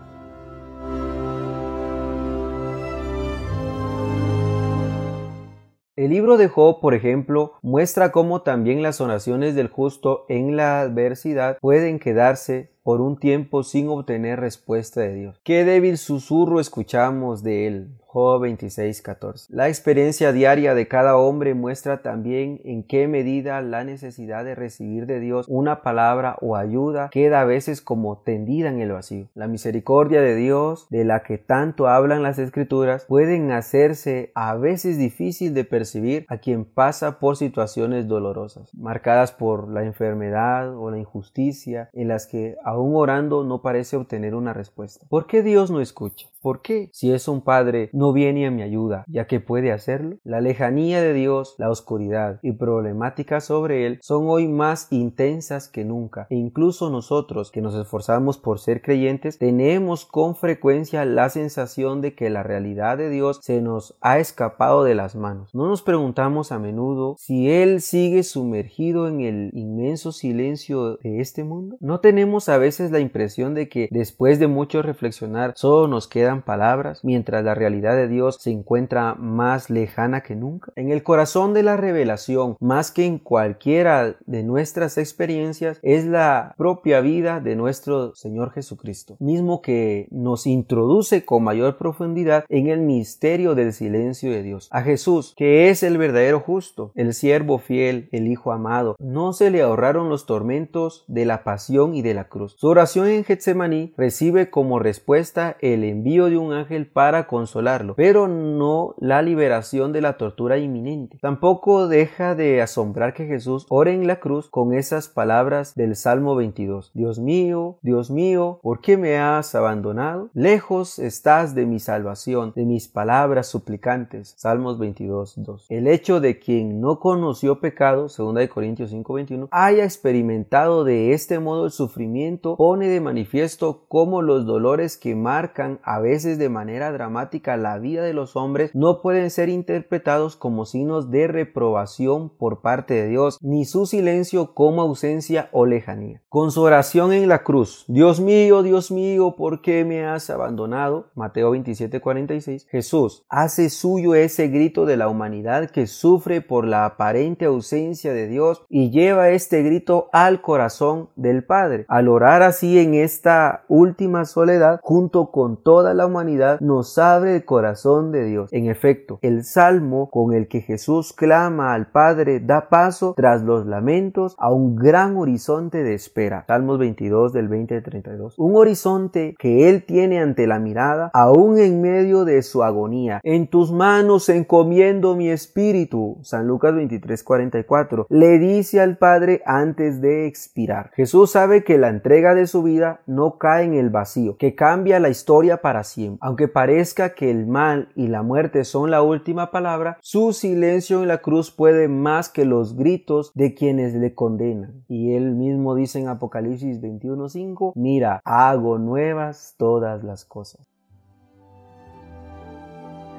El 5.99 6.11
libro 6.11 6.37
de 6.37 6.47
Job, 6.47 6.79
por 6.81 6.95
ejemplo, 6.95 7.55
muestra 7.61 8.13
cómo 8.13 8.43
también 8.43 8.85
las 8.85 9.01
oraciones 9.01 9.57
del 9.57 9.67
justo 9.67 10.27
en 10.29 10.55
la 10.55 10.81
adversidad 10.81 11.59
pueden 11.61 11.99
quedarse 11.99 12.71
por 12.89 13.03
un 13.03 13.19
tiempo 13.19 13.65
sin 13.65 13.91
obtener 13.91 14.41
respuesta 14.41 15.03
de 15.03 15.13
Dios. 15.13 15.41
Qué 15.45 15.63
débil 15.63 15.99
susurro 15.99 16.59
escuchamos 16.59 17.43
de 17.43 17.67
él. 17.67 17.99
Job 18.11 18.41
26:14. 18.41 19.49
La 19.51 19.69
experiencia 19.69 20.33
diaria 20.33 20.75
de 20.75 20.89
cada 20.89 21.19
hombre 21.19 21.53
muestra 21.53 22.01
también 22.01 22.63
en 22.65 22.83
qué 22.83 23.07
medida 23.07 23.61
la 23.61 23.85
necesidad 23.85 24.47
de 24.47 24.55
recibir 24.55 25.05
de 25.05 25.21
Dios 25.21 25.45
una 25.47 25.83
palabra 25.83 26.39
o 26.41 26.57
ayuda 26.57 27.11
queda 27.11 27.43
a 27.43 27.45
veces 27.45 27.83
como 27.83 28.17
tendida 28.23 28.71
en 28.71 28.81
el 28.81 28.93
vacío. 28.93 29.29
La 29.35 29.47
misericordia 29.47 30.23
de 30.23 30.35
Dios, 30.37 30.87
de 30.89 31.05
la 31.05 31.23
que 31.23 31.37
tanto 31.37 31.87
hablan 31.87 32.23
las 32.23 32.39
escrituras, 32.39 33.05
pueden 33.07 33.53
hacerse 33.53 34.33
a 34.35 34.55
veces 34.55 34.97
difícil 34.97 35.53
de 35.53 35.65
percibir 35.65 36.25
a 36.29 36.39
quien 36.39 36.65
pasa 36.65 37.19
por 37.19 37.37
situaciones 37.37 38.09
dolorosas, 38.09 38.75
marcadas 38.75 39.33
por 39.33 39.69
la 39.69 39.85
enfermedad 39.85 40.75
o 40.75 40.91
la 40.91 40.99
injusticia, 40.99 41.91
en 41.93 42.09
las 42.09 42.27
que 42.27 42.57
aún 42.65 42.78
orando 42.83 43.45
no 43.45 43.63
parece 43.63 43.97
obtener 43.97 44.35
una 44.35 44.53
respuesta. 44.53 45.07
¿Por 45.09 45.27
qué 45.27 45.43
Dios 45.43 45.71
no 45.71 45.81
escucha? 45.81 46.29
¿Por 46.41 46.63
qué? 46.63 46.91
Si 46.93 47.13
es 47.13 47.27
un 47.27 47.41
padre, 47.41 47.91
no 47.93 48.13
viene 48.13 48.47
a 48.47 48.51
mi 48.51 48.63
ayuda, 48.63 49.05
ya 49.09 49.27
que 49.27 49.41
puede 49.41 49.73
hacerlo. 49.73 50.19
La 50.23 50.41
lejanía 50.41 51.03
de 51.03 51.13
Dios, 51.13 51.57
la 51.59 51.71
oscuridad 51.71 52.39
y 52.43 52.53
problemáticas 52.53 53.45
sobre 53.45 53.87
él 53.87 53.99
son 54.03 54.29
hoy 54.29 54.47
más 54.47 54.87
intensas 54.91 55.69
que 55.69 55.85
nunca. 55.85 56.27
E 56.31 56.37
incluso 56.37 56.91
nosotros, 56.91 57.51
que 57.51 57.61
nos 57.61 57.75
esforzamos 57.75 58.39
por 58.39 58.61
ser 58.61 58.83
creyentes, 58.83 59.39
tenemos 59.39 60.07
con 60.07 60.37
frecuencia 60.37 61.05
la 61.05 61.29
sensación 61.29 62.01
de 62.01 62.15
que 62.15 62.31
la 62.31 62.43
realidad 62.43 62.99
de 62.99 63.11
Dios 63.11 63.41
se 63.43 63.61
nos 63.61 63.97
ha 64.01 64.19
escapado 64.19 64.85
de 64.85 64.95
las 64.95 65.17
manos. 65.17 65.55
No 65.55 65.67
nos 65.67 65.83
preguntamos 65.83 66.53
a 66.53 66.59
menudo 66.59 67.17
si 67.19 67.51
Él 67.51 67.81
sigue 67.81 68.23
sumergido 68.23 69.09
en 69.09 69.21
el 69.23 69.51
inmenso 69.55 70.13
silencio 70.13 70.97
de 70.99 71.21
este 71.21 71.43
mundo. 71.43 71.77
¿No 71.81 72.01
tenemos 72.01 72.49
a 72.49 72.59
veces 72.59 72.68
la 72.91 73.01
impresión 73.01 73.55
de 73.55 73.69
que 73.69 73.89
después 73.91 74.39
de 74.39 74.47
mucho 74.47 74.83
reflexionar 74.83 75.53
solo 75.57 75.89
nos 75.89 76.07
queda 76.07 76.29
palabras, 76.45 77.01
mientras 77.03 77.45
la 77.45 77.55
realidad 77.55 77.97
de 77.97 78.09
Dios 78.09 78.37
se 78.39 78.51
encuentra 78.51 79.15
más 79.15 79.71
lejana 79.71 80.21
que 80.21 80.37
nunca. 80.37 80.73
En 80.77 80.91
el 80.91 81.03
corazón 81.03 81.55
de 81.55 81.63
la 81.63 81.77
revelación, 81.77 82.57
más 82.61 82.91
que 82.91 83.07
en 83.07 83.19
cualquiera 83.19 84.17
de 84.27 84.43
nuestras 84.43 84.99
experiencias, 84.99 85.79
es 85.83 86.05
la 86.05 86.55
propia 86.57 87.01
vida 87.01 87.41
de 87.41 87.57
nuestro 87.57 88.15
Señor 88.15 88.53
Jesucristo, 88.53 89.17
mismo 89.21 89.63
que 89.63 90.07
nos 90.11 90.47
introduce 90.47 91.25
con 91.25 91.45
mayor 91.45 91.79
profundidad 91.79 92.45
en 92.49 92.69
el 92.69 92.81
misterio 92.81 93.55
del 93.55 93.73
silencio 93.73 94.31
de 94.31 94.43
Dios. 94.43 94.69
A 94.71 94.83
Jesús, 94.83 95.35
que 95.37 95.71
es 95.71 95.83
el 95.83 95.99
verdadero 95.99 96.41
justo, 96.41 96.93
el 96.95 97.15
siervo 97.15 97.59
fiel, 97.59 98.09
el 98.13 98.29
Hijo 98.29 98.53
amado, 98.53 98.97
no 98.99 99.33
se 99.33 99.51
le 99.51 99.63
ahorraron 99.63 100.09
los 100.09 100.27
tormentos 100.27 101.05
de 101.09 101.25
la 101.25 101.45
pasión 101.45 101.95
y 101.95 102.03
de 102.03 102.15
la 102.15 102.29
cruz. 102.29 102.48
Su 102.57 102.69
oración 102.69 103.09
en 103.09 103.25
Getsemaní 103.25 103.93
recibe 103.97 104.51
como 104.51 104.79
respuesta 104.79 105.57
el 105.61 105.85
envío 105.85 106.27
de 106.27 106.39
un 106.39 106.53
ángel 106.53 106.87
para 106.87 107.27
consolarlo, 107.27 107.95
pero 107.95 108.29
no 108.29 108.95
la 108.99 109.23
liberación 109.23 109.93
de 109.93 110.01
la 110.01 110.17
tortura 110.17 110.59
inminente. 110.59 111.19
Tampoco 111.21 111.89
deja 111.89 112.35
de 112.35 112.63
asombrar 112.63 113.15
que 113.15 113.27
Jesús 113.27 113.67
ore 113.69 113.93
en 113.93 114.07
la 114.07 114.21
cruz 114.21 114.49
con 114.49 114.75
esas 114.75 115.09
palabras 115.09 115.75
del 115.75 115.97
Salmo 115.97 116.35
22. 116.37 116.93
Dios 116.95 117.19
mío, 117.19 117.79
Dios 117.83 118.11
mío, 118.11 118.61
¿por 118.63 118.81
qué 118.81 118.97
me 118.97 119.19
has 119.19 119.55
abandonado? 119.55 120.31
Lejos 120.35 120.99
estás 120.99 121.55
de 121.55 121.67
mi 121.67 121.79
salvación, 121.79 122.53
de 122.55 122.65
mis 122.65 122.89
palabras 122.89 123.47
suplicantes. 123.49 124.35
Salmos 124.37 124.79
22, 124.79 125.35
2. 125.37 125.67
El 125.69 125.87
hecho 125.87 126.21
de 126.21 126.39
quien 126.39 126.81
no 126.81 127.01
conoció 127.01 127.61
pecado, 127.61 128.09
2 128.09 128.49
Corintios 128.49 128.91
5, 128.91 129.15
21, 129.15 129.49
haya 129.51 129.85
experimentado 129.85 130.85
de 130.85 131.13
este 131.13 131.39
modo 131.39 131.67
el 131.67 131.71
sufrimiento, 131.71 132.38
pone 132.43 132.89
de 132.89 133.01
manifiesto 133.01 133.85
cómo 133.89 134.23
los 134.23 134.47
dolores 134.47 134.97
que 134.97 135.15
marcan 135.15 135.81
a 135.83 135.99
veces 136.01 136.39
de 136.39 136.49
manera 136.49 136.93
dramática 136.93 137.57
la 137.57 137.79
vida 137.79 138.03
de 138.03 138.15
los 138.15 138.37
hombres 138.37 138.71
no 138.75 139.03
pueden 139.03 139.31
ser 139.31 139.49
interpretados 139.49 140.37
como 140.37 140.65
signos 140.65 141.11
de 141.11 141.29
reprobación 141.29 142.31
por 142.31 142.61
parte 142.61 142.95
de 142.95 143.09
Dios, 143.09 143.39
ni 143.41 143.65
su 143.65 143.87
silencio 143.87 144.55
como 144.55 144.83
ausencia 144.83 145.49
o 145.53 145.67
lejanía. 145.67 146.23
Con 146.29 146.51
su 146.51 146.63
oración 146.63 147.13
en 147.13 147.29
la 147.29 147.43
cruz, 147.43 147.85
Dios 147.89 148.21
mío, 148.21 148.63
Dios 148.63 148.91
mío, 148.91 149.35
¿por 149.37 149.61
qué 149.63 149.85
me 149.85 150.05
has 150.05 150.31
abandonado? 150.31 151.11
Mateo 151.15 151.53
27:46, 151.53 152.67
Jesús 152.69 153.25
hace 153.29 153.71
suyo 153.71 154.15
ese 154.15 154.49
grito 154.49 154.87
de 154.87 154.97
la 154.97 155.09
humanidad 155.09 155.71
que 155.71 155.87
sufre 155.87 156.41
por 156.41 156.67
la 156.67 156.85
aparente 156.85 157.47
ausencia 157.47 158.13
de 158.13 158.29
Dios 158.29 158.65
y 158.69 158.91
lleva 158.91 159.31
este 159.31 159.63
grito 159.63 160.09
al 160.13 160.41
corazón 160.41 161.11
del 161.17 161.45
Padre. 161.45 161.85
Al 161.89 162.09
orar 162.09 162.28
así 162.29 162.79
en 162.79 162.95
esta 162.95 163.65
última 163.69 164.25
soledad, 164.25 164.81
junto 164.83 165.31
con 165.31 165.63
toda 165.63 165.95
la 165.95 166.07
humanidad 166.07 166.61
nos 166.61 166.99
abre 166.99 167.37
el 167.37 167.45
corazón 167.45 168.13
de 168.13 168.25
Dios. 168.25 168.53
En 168.53 168.69
efecto, 168.69 169.19
el 169.23 169.45
salmo 169.45 170.11
con 170.11 170.35
el 170.35 170.47
que 170.47 170.61
Jesús 170.61 171.13
clama 171.13 171.73
al 171.73 171.91
Padre 171.91 172.41
da 172.41 172.69
paso 172.69 173.15
tras 173.17 173.43
los 173.43 173.67
lamentos 173.67 174.35
a 174.39 174.53
un 174.53 174.77
gran 174.77 175.17
horizonte 175.17 175.83
de 175.83 175.95
espera. 175.95 176.45
Salmos 176.47 176.79
22 176.79 177.33
del 177.33 177.49
20 177.49 177.77
al 177.77 177.83
32. 177.83 178.35
Un 178.37 178.57
horizonte 178.57 179.35
que 179.39 179.71
Él 179.71 179.85
tiene 179.85 180.21
ante 180.21 180.47
la 180.47 180.59
mirada 180.59 181.11
aún 181.15 181.59
en 181.59 181.81
medio 181.81 182.25
de 182.25 182.43
su 182.43 182.63
agonía. 182.63 183.21
En 183.23 183.49
tus 183.49 183.73
manos 183.73 184.29
encomiendo 184.29 185.17
mi 185.17 185.31
espíritu. 185.31 186.19
San 186.23 186.47
Lucas 186.47 186.75
23 186.75 187.23
44. 187.23 188.07
Le 188.11 188.39
dice 188.39 188.81
al 188.81 188.99
Padre 188.99 189.41
antes 189.47 190.01
de 190.01 190.27
expirar. 190.27 190.91
Jesús 190.95 191.31
sabe 191.31 191.65
que 191.65 191.79
la 191.79 191.89
entrega 191.89 192.18
de 192.35 192.47
su 192.47 192.63
vida 192.63 193.01
no 193.07 193.39
cae 193.39 193.65
en 193.65 193.75
el 193.75 193.91
vacío, 193.91 194.37
que 194.37 194.55
cambia 194.55 195.01
la 195.01 195.09
historia 195.09 195.59
para 195.59 195.85
siempre. 195.85 196.19
Aunque 196.21 196.49
parezca 196.49 197.15
que 197.15 197.31
el 197.31 197.47
mal 197.47 197.89
y 197.95 198.09
la 198.09 198.23
muerte 198.23 198.65
son 198.65 198.91
la 198.91 199.03
última 199.03 199.51
palabra, 199.51 199.99
su 200.01 200.33
silencio 200.33 201.03
en 201.03 201.09
la 201.09 201.19
cruz 201.19 201.51
puede 201.51 201.89
más 201.89 202.29
que 202.29 202.45
los 202.45 202.77
gritos 202.77 203.33
de 203.35 203.55
quienes 203.55 203.95
le 203.95 204.15
condenan. 204.15 204.85
Y 204.89 205.15
él 205.15 205.35
mismo 205.35 205.75
dice 205.75 206.01
en 206.01 206.09
Apocalipsis 206.09 206.81
21:5, 206.81 207.73
mira, 207.75 208.21
hago 208.25 208.79
nuevas 208.79 209.55
todas 209.57 210.03
las 210.05 210.25
cosas. 210.25 210.67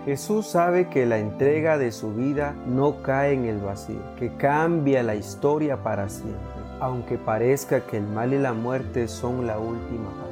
Jesús 0.06 0.48
sabe 0.48 0.90
que 0.90 1.06
la 1.06 1.20
entrega 1.20 1.78
de 1.78 1.92
su 1.92 2.14
vida 2.14 2.56
no 2.66 3.04
cae 3.04 3.34
en 3.34 3.46
el 3.46 3.60
vacío, 3.60 4.02
que 4.18 4.36
cambia 4.38 5.04
la 5.04 5.16
historia 5.16 5.84
para 5.84 6.08
siempre, 6.08 6.59
aunque 6.80 7.18
parezca 7.18 7.86
que 7.86 7.98
el 7.98 8.04
mal 8.04 8.34
y 8.34 8.38
la 8.38 8.54
muerte 8.54 9.08
son 9.08 9.46
la 9.46 9.60
última 9.60 10.10
palabra. 10.10 10.30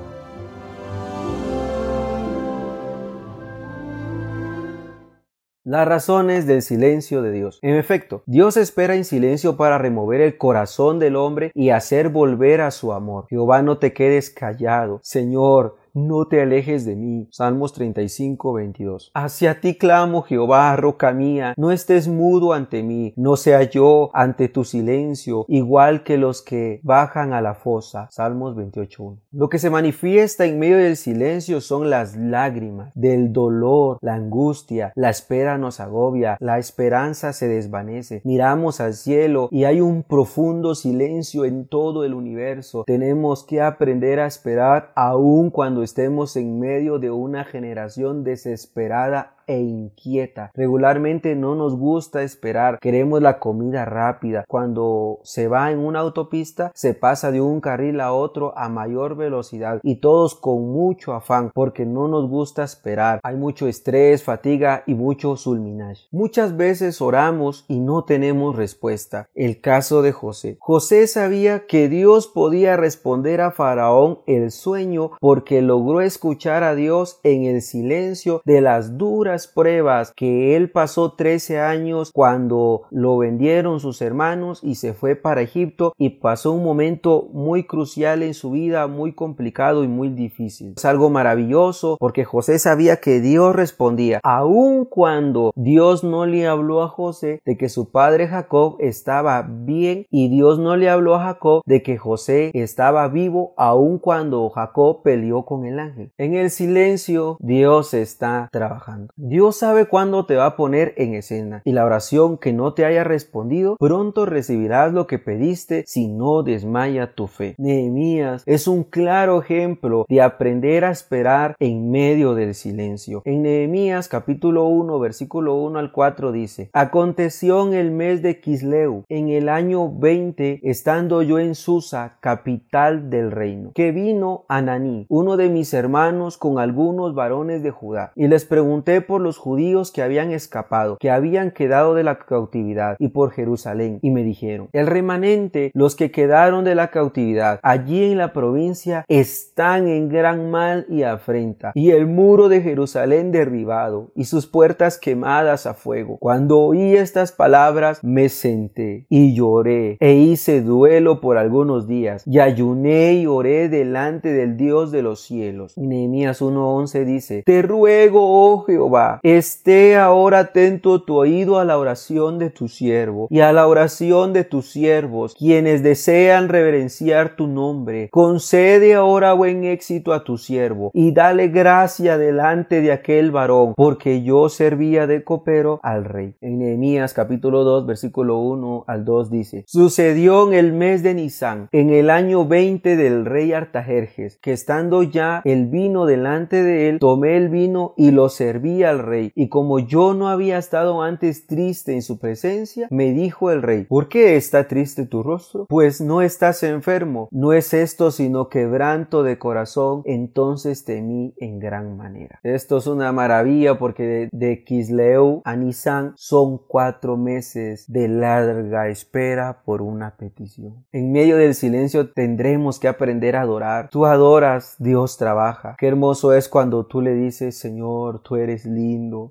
Las 5.69 5.85
razones 5.85 6.47
del 6.47 6.61
silencio 6.61 7.21
de 7.21 7.33
Dios. 7.33 7.59
En 7.61 7.75
efecto, 7.75 8.23
Dios 8.25 8.55
espera 8.55 8.95
en 8.95 9.03
silencio 9.03 9.57
para 9.57 9.77
remover 9.77 10.21
el 10.21 10.37
corazón 10.37 10.97
del 10.97 11.17
hombre 11.17 11.51
y 11.53 11.71
hacer 11.71 12.07
volver 12.07 12.61
a 12.61 12.71
su 12.71 12.93
amor. 12.93 13.25
Jehová, 13.29 13.61
no 13.61 13.77
te 13.77 13.91
quedes 13.91 14.29
callado. 14.29 15.01
Señor, 15.03 15.75
no 15.97 16.27
te 16.27 16.41
alejes 16.41 16.85
de 16.85 16.95
mí. 16.95 17.27
Salmos 17.31 17.73
35, 17.73 18.53
22. 18.53 19.11
Hacia 19.15 19.59
ti 19.59 19.75
clamo, 19.75 20.21
Jehová, 20.21 20.75
roca 20.75 21.11
mía, 21.11 21.55
no 21.57 21.71
estés 21.71 22.07
mudo 22.07 22.53
ante 22.53 22.83
mí, 22.83 23.13
no 23.15 23.35
sea 23.35 23.63
yo 23.63 24.11
ante 24.13 24.47
tu 24.47 24.63
silencio, 24.63 25.45
igual 25.47 26.03
que 26.03 26.17
los 26.17 26.43
que 26.43 26.79
bajan 26.83 27.33
a 27.33 27.41
la 27.41 27.55
fosa. 27.55 28.07
Salmos 28.11 28.55
28, 28.55 29.17
Lo 29.31 29.49
que 29.49 29.57
se 29.57 29.71
manifiesta 29.71 30.45
en 30.45 30.59
medio 30.59 30.77
del 30.77 30.97
silencio 30.97 31.61
son 31.61 31.89
las 31.89 32.15
lágrimas, 32.15 32.91
del 32.93 33.33
dolor, 33.33 33.97
la 34.01 34.13
angustia, 34.13 34.91
la 34.95 35.09
espera 35.09 35.57
nos 35.57 35.79
agobia, 35.79 36.37
la 36.39 36.59
esperanza 36.59 37.33
se 37.33 37.47
desvanece. 37.47 38.21
Miramos 38.23 38.81
al 38.81 38.93
cielo 38.93 39.49
y 39.51 39.63
hay 39.63 39.81
un 39.81 40.03
profundo 40.03 40.75
silencio 40.75 41.45
en 41.45 41.67
todo 41.67 42.03
el 42.03 42.13
universo. 42.13 42.83
Tenemos 42.85 43.43
que 43.43 43.61
aprender 43.61 44.19
a 44.19 44.27
esperar 44.27 44.91
aun 44.95 45.49
cuando 45.49 45.86
estemos 45.87 46.35
en 46.35 46.59
medio 46.59 46.99
de 46.99 47.11
una 47.11 47.45
generación 47.45 48.25
desesperada 48.25 49.36
e 49.47 49.59
inquieta. 49.59 50.51
Regularmente 50.53 51.35
no 51.35 51.55
nos 51.55 51.75
gusta 51.75 52.21
esperar, 52.21 52.79
queremos 52.79 53.21
la 53.21 53.39
comida 53.39 53.85
rápida. 53.85 54.45
Cuando 54.47 55.19
se 55.23 55.47
va 55.47 55.71
en 55.71 55.79
una 55.79 55.99
autopista, 55.99 56.71
se 56.75 56.93
pasa 56.93 57.31
de 57.31 57.41
un 57.41 57.61
carril 57.61 58.01
a 58.01 58.13
otro 58.13 58.57
a 58.57 58.69
mayor 58.69 59.15
velocidad 59.15 59.79
y 59.83 59.95
todos 59.95 60.35
con 60.35 60.71
mucho 60.71 61.13
afán 61.13 61.51
porque 61.53 61.85
no 61.85 62.07
nos 62.07 62.29
gusta 62.29 62.63
esperar. 62.63 63.19
Hay 63.23 63.35
mucho 63.35 63.67
estrés, 63.67 64.23
fatiga 64.23 64.83
y 64.85 64.93
mucho 64.93 65.35
sulminage. 65.35 66.07
Muchas 66.11 66.57
veces 66.57 67.01
oramos 67.01 67.65
y 67.67 67.79
no 67.79 68.03
tenemos 68.03 68.55
respuesta. 68.55 69.29
El 69.33 69.61
caso 69.61 70.01
de 70.01 70.11
José. 70.11 70.57
José 70.59 71.07
sabía 71.07 71.65
que 71.65 71.89
Dios 71.89 72.27
podía 72.27 72.75
responder 72.75 73.41
a 73.41 73.51
Faraón 73.51 74.19
el 74.27 74.51
sueño 74.51 75.11
porque 75.19 75.61
logró 75.61 76.01
escuchar 76.01 76.63
a 76.63 76.75
Dios 76.75 77.19
en 77.23 77.45
el 77.45 77.61
silencio 77.61 78.41
de 78.45 78.61
las 78.61 78.97
duras 78.97 79.36
pruebas 79.45 80.11
que 80.15 80.55
él 80.55 80.71
pasó 80.71 81.13
13 81.13 81.59
años 81.59 82.11
cuando 82.11 82.87
lo 82.89 83.17
vendieron 83.19 83.79
sus 83.79 84.01
hermanos 84.01 84.61
y 84.63 84.75
se 84.75 84.93
fue 84.93 85.15
para 85.15 85.41
Egipto 85.41 85.93
y 85.99 86.09
pasó 86.09 86.53
un 86.53 86.63
momento 86.63 87.29
muy 87.33 87.65
crucial 87.65 88.23
en 88.23 88.33
su 88.33 88.51
vida, 88.51 88.87
muy 88.87 89.13
complicado 89.13 89.83
y 89.83 89.87
muy 89.87 90.09
difícil. 90.09 90.73
Es 90.77 90.85
algo 90.85 91.09
maravilloso 91.09 91.97
porque 91.99 92.25
José 92.25 92.57
sabía 92.57 92.97
que 92.97 93.19
Dios 93.19 93.55
respondía, 93.55 94.19
aun 94.23 94.85
cuando 94.85 95.51
Dios 95.55 96.03
no 96.03 96.25
le 96.25 96.47
habló 96.47 96.81
a 96.81 96.87
José 96.87 97.41
de 97.45 97.57
que 97.57 97.69
su 97.69 97.91
padre 97.91 98.27
Jacob 98.27 98.77
estaba 98.79 99.45
bien 99.47 100.05
y 100.09 100.29
Dios 100.29 100.59
no 100.59 100.75
le 100.75 100.89
habló 100.89 101.15
a 101.15 101.23
Jacob 101.23 101.61
de 101.65 101.83
que 101.83 101.97
José 101.97 102.51
estaba 102.53 103.07
vivo 103.09 103.53
aun 103.57 103.99
cuando 103.99 104.49
Jacob 104.49 105.01
peleó 105.03 105.43
con 105.45 105.65
el 105.65 105.79
ángel. 105.79 106.11
En 106.17 106.33
el 106.33 106.49
silencio 106.49 107.37
Dios 107.39 107.93
está 107.93 108.49
trabajando. 108.51 109.13
Dios 109.29 109.57
sabe 109.57 109.87
cuándo 109.87 110.25
te 110.25 110.37
va 110.37 110.45
a 110.45 110.55
poner 110.55 110.93
en 110.95 111.13
escena 111.13 111.61
y 111.65 111.73
la 111.73 111.83
oración 111.83 112.37
que 112.37 112.53
no 112.53 112.73
te 112.73 112.85
haya 112.85 113.03
respondido 113.03 113.75
pronto 113.77 114.25
recibirás 114.25 114.93
lo 114.93 115.05
que 115.05 115.19
pediste 115.19 115.83
si 115.85 116.07
no 116.07 116.43
desmaya 116.43 117.13
tu 117.13 117.27
fe. 117.27 117.53
Nehemías 117.57 118.43
es 118.45 118.69
un 118.69 118.85
claro 118.85 119.41
ejemplo 119.41 120.05
de 120.07 120.21
aprender 120.21 120.85
a 120.85 120.91
esperar 120.91 121.57
en 121.59 121.91
medio 121.91 122.35
del 122.35 122.55
silencio. 122.55 123.21
En 123.25 123.41
Nehemías 123.41 124.07
capítulo 124.07 124.63
1 124.67 124.97
versículo 124.97 125.55
1 125.55 125.77
al 125.77 125.91
4 125.91 126.31
dice, 126.31 126.69
Aconteció 126.71 127.67
en 127.67 127.73
el 127.73 127.91
mes 127.91 128.21
de 128.21 128.39
Quisleu, 128.39 129.03
en 129.09 129.27
el 129.27 129.49
año 129.49 129.91
20, 129.91 130.61
estando 130.63 131.21
yo 131.21 131.37
en 131.37 131.55
Susa, 131.55 132.15
capital 132.21 133.09
del 133.09 133.31
reino, 133.31 133.73
que 133.75 133.91
vino 133.91 134.45
Ananí, 134.47 135.05
uno 135.09 135.35
de 135.35 135.49
mis 135.49 135.73
hermanos, 135.73 136.37
con 136.37 136.59
algunos 136.59 137.13
varones 137.13 137.61
de 137.61 137.71
Judá, 137.71 138.13
y 138.15 138.29
les 138.29 138.45
pregunté 138.45 139.01
por 139.01 139.16
los 139.21 139.37
judíos 139.37 139.91
que 139.91 140.01
habían 140.01 140.31
escapado, 140.31 140.97
que 140.99 141.11
habían 141.11 141.51
quedado 141.51 141.95
de 141.95 142.03
la 142.03 142.19
cautividad, 142.19 142.95
y 142.99 143.09
por 143.09 143.31
Jerusalén, 143.31 143.99
y 144.01 144.11
me 144.11 144.23
dijeron, 144.23 144.69
el 144.73 144.87
remanente, 144.87 145.71
los 145.73 145.95
que 145.95 146.11
quedaron 146.11 146.63
de 146.63 146.75
la 146.75 146.89
cautividad, 146.89 147.59
allí 147.63 148.03
en 148.03 148.17
la 148.17 148.33
provincia, 148.33 149.05
están 149.07 149.87
en 149.87 150.09
gran 150.09 150.51
mal 150.51 150.85
y 150.89 151.03
afrenta, 151.03 151.71
y 151.75 151.91
el 151.91 152.07
muro 152.07 152.49
de 152.49 152.61
Jerusalén 152.61 153.31
derribado, 153.31 154.11
y 154.15 154.25
sus 154.25 154.47
puertas 154.47 154.97
quemadas 154.97 155.65
a 155.65 155.73
fuego. 155.73 156.17
Cuando 156.19 156.59
oí 156.59 156.95
estas 156.95 157.31
palabras, 157.31 158.03
me 158.03 158.29
senté 158.29 159.05
y 159.09 159.35
lloré, 159.35 159.97
e 159.99 160.13
hice 160.13 160.61
duelo 160.61 161.21
por 161.21 161.37
algunos 161.37 161.87
días, 161.87 162.23
y 162.25 162.39
ayuné 162.39 163.13
y 163.13 163.25
oré 163.25 163.69
delante 163.69 164.31
del 164.33 164.57
Dios 164.57 164.91
de 164.91 165.01
los 165.01 165.21
cielos. 165.21 165.77
Nehemías 165.77 166.41
1.11 166.41 167.05
dice, 167.05 167.43
Te 167.45 167.61
ruego, 167.61 168.19
oh 168.21 168.63
Jehová, 168.63 169.06
esté 169.23 169.95
ahora 169.97 170.39
atento 170.39 171.03
tu 171.03 171.15
oído 171.15 171.59
a 171.59 171.65
la 171.65 171.77
oración 171.77 172.39
de 172.39 172.49
tu 172.49 172.67
siervo, 172.67 173.27
y 173.29 173.39
a 173.41 173.51
la 173.53 173.67
oración 173.67 174.33
de 174.33 174.43
tus 174.43 174.71
siervos, 174.71 175.35
quienes 175.35 175.83
desean 175.83 176.49
reverenciar 176.49 177.35
tu 177.35 177.47
nombre. 177.47 178.09
Concede 178.11 178.93
ahora 178.93 179.33
buen 179.33 179.63
éxito 179.63 180.13
a 180.13 180.23
tu 180.23 180.37
siervo, 180.37 180.91
y 180.93 181.11
dale 181.11 181.47
gracia 181.47 182.17
delante 182.17 182.81
de 182.81 182.91
aquel 182.91 183.31
varón, 183.31 183.73
porque 183.75 184.23
yo 184.23 184.49
servía 184.49 185.07
de 185.07 185.23
copero 185.23 185.79
al 185.83 186.05
rey. 186.05 186.35
En 186.41 186.59
Nehemías 186.59 187.13
capítulo 187.13 187.63
2 187.63 187.85
versículo 187.85 188.39
1 188.39 188.85
al 188.87 189.05
2 189.05 189.29
dice, 189.31 189.63
Sucedió 189.67 190.47
en 190.47 190.53
el 190.53 190.73
mes 190.73 191.03
de 191.03 191.13
Nisan, 191.13 191.69
en 191.71 191.89
el 191.89 192.09
año 192.09 192.45
20 192.45 192.95
del 192.95 193.25
rey 193.25 193.53
Artajerjes, 193.53 194.37
que 194.41 194.53
estando 194.53 195.03
ya 195.03 195.41
el 195.45 195.67
vino 195.67 196.05
delante 196.05 196.63
de 196.63 196.89
él, 196.89 196.99
tomé 196.99 197.37
el 197.37 197.49
vino 197.49 197.93
y 197.97 198.11
lo 198.11 198.29
serví 198.29 198.83
al 198.87 198.99
rey. 198.99 199.31
Y 199.35 199.49
como 199.49 199.79
yo 199.79 200.13
no 200.13 200.29
había 200.29 200.57
estado 200.57 201.01
antes 201.01 201.47
triste 201.47 201.93
en 201.93 202.01
su 202.01 202.19
presencia, 202.19 202.87
me 202.89 203.13
dijo 203.13 203.51
el 203.51 203.61
rey, 203.61 203.83
¿por 203.83 204.09
qué 204.09 204.35
está 204.35 204.67
triste 204.67 205.05
tu 205.05 205.23
rostro? 205.23 205.65
Pues 205.67 206.01
no 206.01 206.21
estás 206.21 206.63
enfermo, 206.63 207.29
no 207.31 207.53
es 207.53 207.73
esto 207.73 208.11
sino 208.11 208.49
quebranto 208.49 209.23
de 209.23 209.37
corazón. 209.37 210.01
Entonces 210.05 210.85
temí 210.85 211.33
en 211.37 211.59
gran 211.59 211.97
manera. 211.97 212.39
Esto 212.43 212.77
es 212.77 212.87
una 212.87 213.11
maravilla 213.11 213.77
porque 213.77 214.03
de, 214.03 214.29
de 214.31 214.63
Kisleu 214.63 215.41
a 215.45 215.55
Nisan 215.55 216.13
son 216.15 216.59
cuatro 216.67 217.17
meses 217.17 217.85
de 217.87 218.07
larga 218.07 218.87
espera 218.89 219.61
por 219.63 219.81
una 219.81 220.15
petición. 220.17 220.85
En 220.91 221.11
medio 221.11 221.37
del 221.37 221.55
silencio 221.55 222.11
tendremos 222.11 222.79
que 222.79 222.87
aprender 222.87 223.35
a 223.35 223.41
adorar. 223.41 223.89
Tú 223.89 224.05
adoras, 224.05 224.75
Dios 224.79 225.17
trabaja. 225.17 225.75
Qué 225.77 225.87
hermoso 225.87 226.33
es 226.33 226.49
cuando 226.49 226.85
tú 226.85 227.01
le 227.01 227.13
dices, 227.13 227.57
Señor, 227.57 228.21
tú 228.21 228.35
eres 228.35 228.65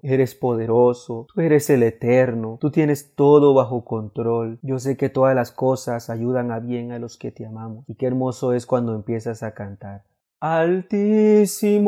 eres 0.03 0.35
poderoso, 0.35 1.27
tú 1.33 1.41
eres 1.41 1.71
el 1.71 1.83
eterno, 1.83 2.59
tú 2.61 2.71
tienes 2.71 3.15
todo 3.15 3.55
bajo 3.55 3.85
control. 3.85 4.59
Yo 4.63 4.79
sé 4.79 4.97
que 4.97 5.09
todas 5.09 5.35
las 5.35 5.53
cosas 5.53 6.11
ayudan 6.11 6.51
a 6.51 6.61
bien 6.61 6.93
a 6.93 6.99
los 6.99 7.17
que 7.17 7.33
te 7.33 7.47
amamos. 7.47 7.85
Y 7.89 7.95
qué 7.95 8.07
hermoso 8.07 8.53
es 8.53 8.67
cuando 8.67 8.95
empiezas 8.95 9.43
a 9.43 9.55
cantar. 9.55 10.05
Altísimo, 10.39 11.87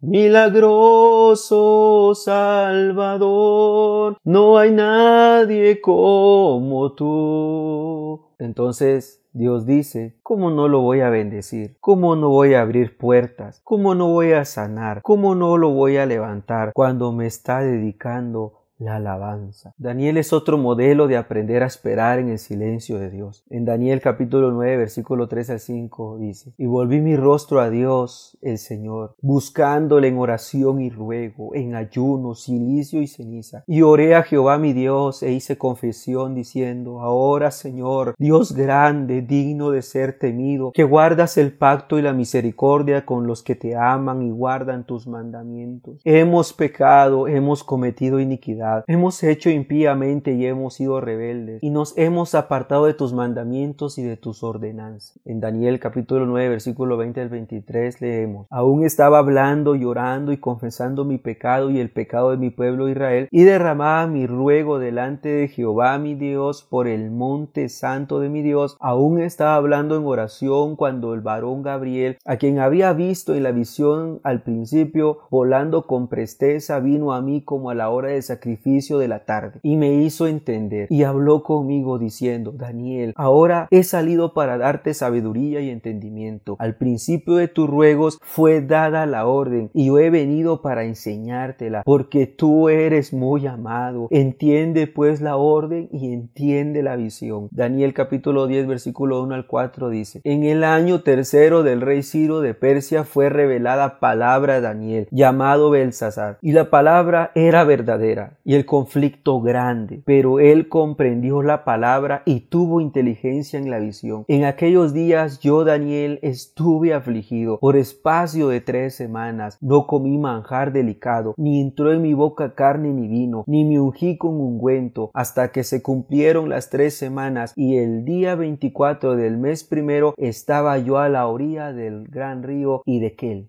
milagroso 0.00 2.12
Salvador, 2.16 4.18
no 4.24 4.58
hay 4.58 4.72
nadie 4.72 5.80
como 5.80 6.94
tú. 6.94 8.32
Entonces 8.38 9.22
Dios 9.38 9.66
dice, 9.66 10.18
¿cómo 10.24 10.50
no 10.50 10.66
lo 10.66 10.80
voy 10.80 10.98
a 10.98 11.10
bendecir? 11.10 11.76
¿Cómo 11.78 12.16
no 12.16 12.28
voy 12.28 12.54
a 12.54 12.62
abrir 12.62 12.98
puertas? 12.98 13.60
¿Cómo 13.62 13.94
no 13.94 14.08
voy 14.08 14.32
a 14.32 14.44
sanar? 14.44 15.00
¿Cómo 15.02 15.36
no 15.36 15.56
lo 15.56 15.70
voy 15.70 15.96
a 15.96 16.06
levantar 16.06 16.72
cuando 16.74 17.12
me 17.12 17.26
está 17.26 17.60
dedicando 17.60 18.57
la 18.78 18.96
alabanza. 18.96 19.74
Daniel 19.76 20.18
es 20.18 20.32
otro 20.32 20.56
modelo 20.56 21.08
de 21.08 21.16
aprender 21.16 21.62
a 21.62 21.66
esperar 21.66 22.18
en 22.18 22.28
el 22.28 22.38
silencio 22.38 22.98
de 22.98 23.10
Dios. 23.10 23.44
En 23.50 23.64
Daniel 23.64 24.00
capítulo 24.00 24.52
9 24.52 24.76
versículo 24.76 25.28
3 25.28 25.50
al 25.50 25.60
5 25.60 26.18
dice, 26.18 26.52
y 26.56 26.66
volví 26.66 27.00
mi 27.00 27.16
rostro 27.16 27.60
a 27.60 27.70
Dios 27.70 28.38
el 28.40 28.58
Señor, 28.58 29.16
buscándole 29.20 30.08
en 30.08 30.18
oración 30.18 30.80
y 30.80 30.90
ruego, 30.90 31.54
en 31.54 31.74
ayuno, 31.74 32.34
silicio 32.34 33.02
y 33.02 33.08
ceniza. 33.08 33.64
Y 33.66 33.82
oré 33.82 34.14
a 34.14 34.22
Jehová 34.22 34.58
mi 34.58 34.72
Dios 34.72 35.22
e 35.22 35.32
hice 35.32 35.58
confesión 35.58 36.34
diciendo, 36.34 37.00
ahora 37.00 37.50
Señor, 37.50 38.14
Dios 38.18 38.54
grande, 38.54 39.22
digno 39.22 39.70
de 39.70 39.82
ser 39.82 40.18
temido, 40.18 40.72
que 40.72 40.84
guardas 40.84 41.36
el 41.36 41.52
pacto 41.52 41.98
y 41.98 42.02
la 42.02 42.12
misericordia 42.12 43.04
con 43.04 43.26
los 43.26 43.42
que 43.42 43.56
te 43.56 43.74
aman 43.74 44.22
y 44.22 44.30
guardan 44.30 44.84
tus 44.84 45.06
mandamientos. 45.08 46.00
Hemos 46.04 46.52
pecado, 46.52 47.26
hemos 47.26 47.64
cometido 47.64 48.20
iniquidad 48.20 48.67
hemos 48.86 49.22
hecho 49.22 49.50
impíamente 49.50 50.32
y 50.32 50.46
hemos 50.46 50.74
sido 50.74 51.00
rebeldes, 51.00 51.62
y 51.62 51.70
nos 51.70 51.96
hemos 51.96 52.34
apartado 52.34 52.86
de 52.86 52.94
tus 52.94 53.12
mandamientos 53.12 53.98
y 53.98 54.02
de 54.02 54.16
tus 54.16 54.42
ordenanzas. 54.42 55.18
En 55.24 55.40
Daniel 55.40 55.80
capítulo 55.80 56.26
9, 56.26 56.48
versículo 56.48 56.96
20 56.96 57.20
al 57.20 57.28
23 57.28 58.00
leemos, 58.00 58.46
aún 58.50 58.84
estaba 58.84 59.18
hablando, 59.18 59.74
llorando 59.74 60.32
y 60.32 60.38
confesando 60.38 61.04
mi 61.04 61.18
pecado 61.18 61.70
y 61.70 61.78
el 61.78 61.90
pecado 61.90 62.30
de 62.30 62.36
mi 62.36 62.50
pueblo 62.50 62.88
Israel, 62.88 63.28
y 63.30 63.44
derramaba 63.44 64.06
mi 64.06 64.26
ruego 64.26 64.78
delante 64.78 65.28
de 65.28 65.48
Jehová 65.48 65.98
mi 65.98 66.14
Dios 66.14 66.66
por 66.68 66.88
el 66.88 67.10
monte 67.10 67.68
santo 67.68 68.20
de 68.20 68.28
mi 68.28 68.42
Dios, 68.42 68.76
aún 68.80 69.20
estaba 69.20 69.54
hablando 69.54 69.96
en 69.96 70.04
oración 70.04 70.76
cuando 70.76 71.14
el 71.14 71.20
varón 71.20 71.62
Gabriel, 71.62 72.18
a 72.24 72.36
quien 72.36 72.58
había 72.58 72.92
visto 72.92 73.34
en 73.34 73.42
la 73.42 73.52
visión 73.52 74.20
al 74.24 74.42
principio, 74.42 75.20
volando 75.30 75.86
con 75.86 76.08
presteza, 76.08 76.80
vino 76.80 77.12
a 77.12 77.22
mí 77.22 77.42
como 77.42 77.70
a 77.70 77.74
la 77.74 77.90
hora 77.90 78.08
de 78.08 78.20
sacrificio 78.22 78.57
de 78.64 79.08
la 79.08 79.24
tarde 79.24 79.60
y 79.62 79.76
me 79.76 79.94
hizo 79.94 80.26
entender 80.26 80.88
y 80.90 81.04
habló 81.04 81.42
conmigo 81.42 81.98
diciendo, 81.98 82.52
Daniel, 82.52 83.14
ahora 83.16 83.66
he 83.70 83.82
salido 83.82 84.34
para 84.34 84.58
darte 84.58 84.92
sabiduría 84.94 85.60
y 85.60 85.70
entendimiento. 85.70 86.56
Al 86.58 86.76
principio 86.76 87.36
de 87.36 87.48
tus 87.48 87.68
ruegos 87.68 88.18
fue 88.20 88.60
dada 88.60 89.06
la 89.06 89.26
orden 89.26 89.70
y 89.72 89.86
yo 89.86 89.98
he 89.98 90.10
venido 90.10 90.60
para 90.60 90.84
enseñártela 90.84 91.82
porque 91.84 92.26
tú 92.26 92.68
eres 92.68 93.12
muy 93.12 93.46
amado. 93.46 94.08
Entiende 94.10 94.86
pues 94.86 95.20
la 95.20 95.36
orden 95.36 95.88
y 95.90 96.12
entiende 96.12 96.82
la 96.82 96.96
visión. 96.96 97.48
Daniel 97.50 97.94
capítulo 97.94 98.46
10 98.46 98.66
versículo 98.66 99.22
1 99.22 99.34
al 99.34 99.46
4 99.46 99.88
dice, 99.88 100.20
en 100.24 100.44
el 100.44 100.62
año 100.62 101.00
tercero 101.00 101.62
del 101.62 101.80
rey 101.80 102.02
Ciro 102.02 102.40
de 102.40 102.54
Persia 102.54 103.04
fue 103.04 103.30
revelada 103.30 103.98
palabra 103.98 104.56
a 104.56 104.60
Daniel 104.60 105.08
llamado 105.10 105.70
Belsasar 105.70 106.38
y 106.42 106.52
la 106.52 106.70
palabra 106.70 107.30
era 107.34 107.64
verdadera 107.64 108.32
y 108.48 108.54
el 108.54 108.64
conflicto 108.64 109.42
grande, 109.42 110.00
pero 110.06 110.40
él 110.40 110.70
comprendió 110.70 111.42
la 111.42 111.64
palabra 111.64 112.22
y 112.24 112.40
tuvo 112.40 112.80
inteligencia 112.80 113.58
en 113.58 113.70
la 113.70 113.78
visión. 113.78 114.24
En 114.26 114.44
aquellos 114.44 114.94
días 114.94 115.40
yo, 115.40 115.64
Daniel, 115.64 116.18
estuve 116.22 116.94
afligido 116.94 117.58
por 117.58 117.76
espacio 117.76 118.48
de 118.48 118.62
tres 118.62 118.94
semanas, 118.94 119.58
no 119.60 119.86
comí 119.86 120.16
manjar 120.16 120.72
delicado, 120.72 121.34
ni 121.36 121.60
entró 121.60 121.92
en 121.92 122.00
mi 122.00 122.14
boca 122.14 122.54
carne 122.54 122.88
ni 122.88 123.06
vino, 123.06 123.44
ni 123.46 123.66
me 123.66 123.80
ungí 123.80 124.16
con 124.16 124.40
ungüento, 124.40 125.10
hasta 125.12 125.52
que 125.52 125.62
se 125.62 125.82
cumplieron 125.82 126.48
las 126.48 126.70
tres 126.70 126.94
semanas 126.94 127.52
y 127.54 127.76
el 127.76 128.06
día 128.06 128.34
24 128.34 129.16
del 129.16 129.36
mes 129.36 129.62
primero 129.62 130.14
estaba 130.16 130.78
yo 130.78 130.96
a 130.96 131.10
la 131.10 131.26
orilla 131.26 131.74
del 131.74 132.08
gran 132.08 132.42
río 132.42 132.80
y. 132.86 132.98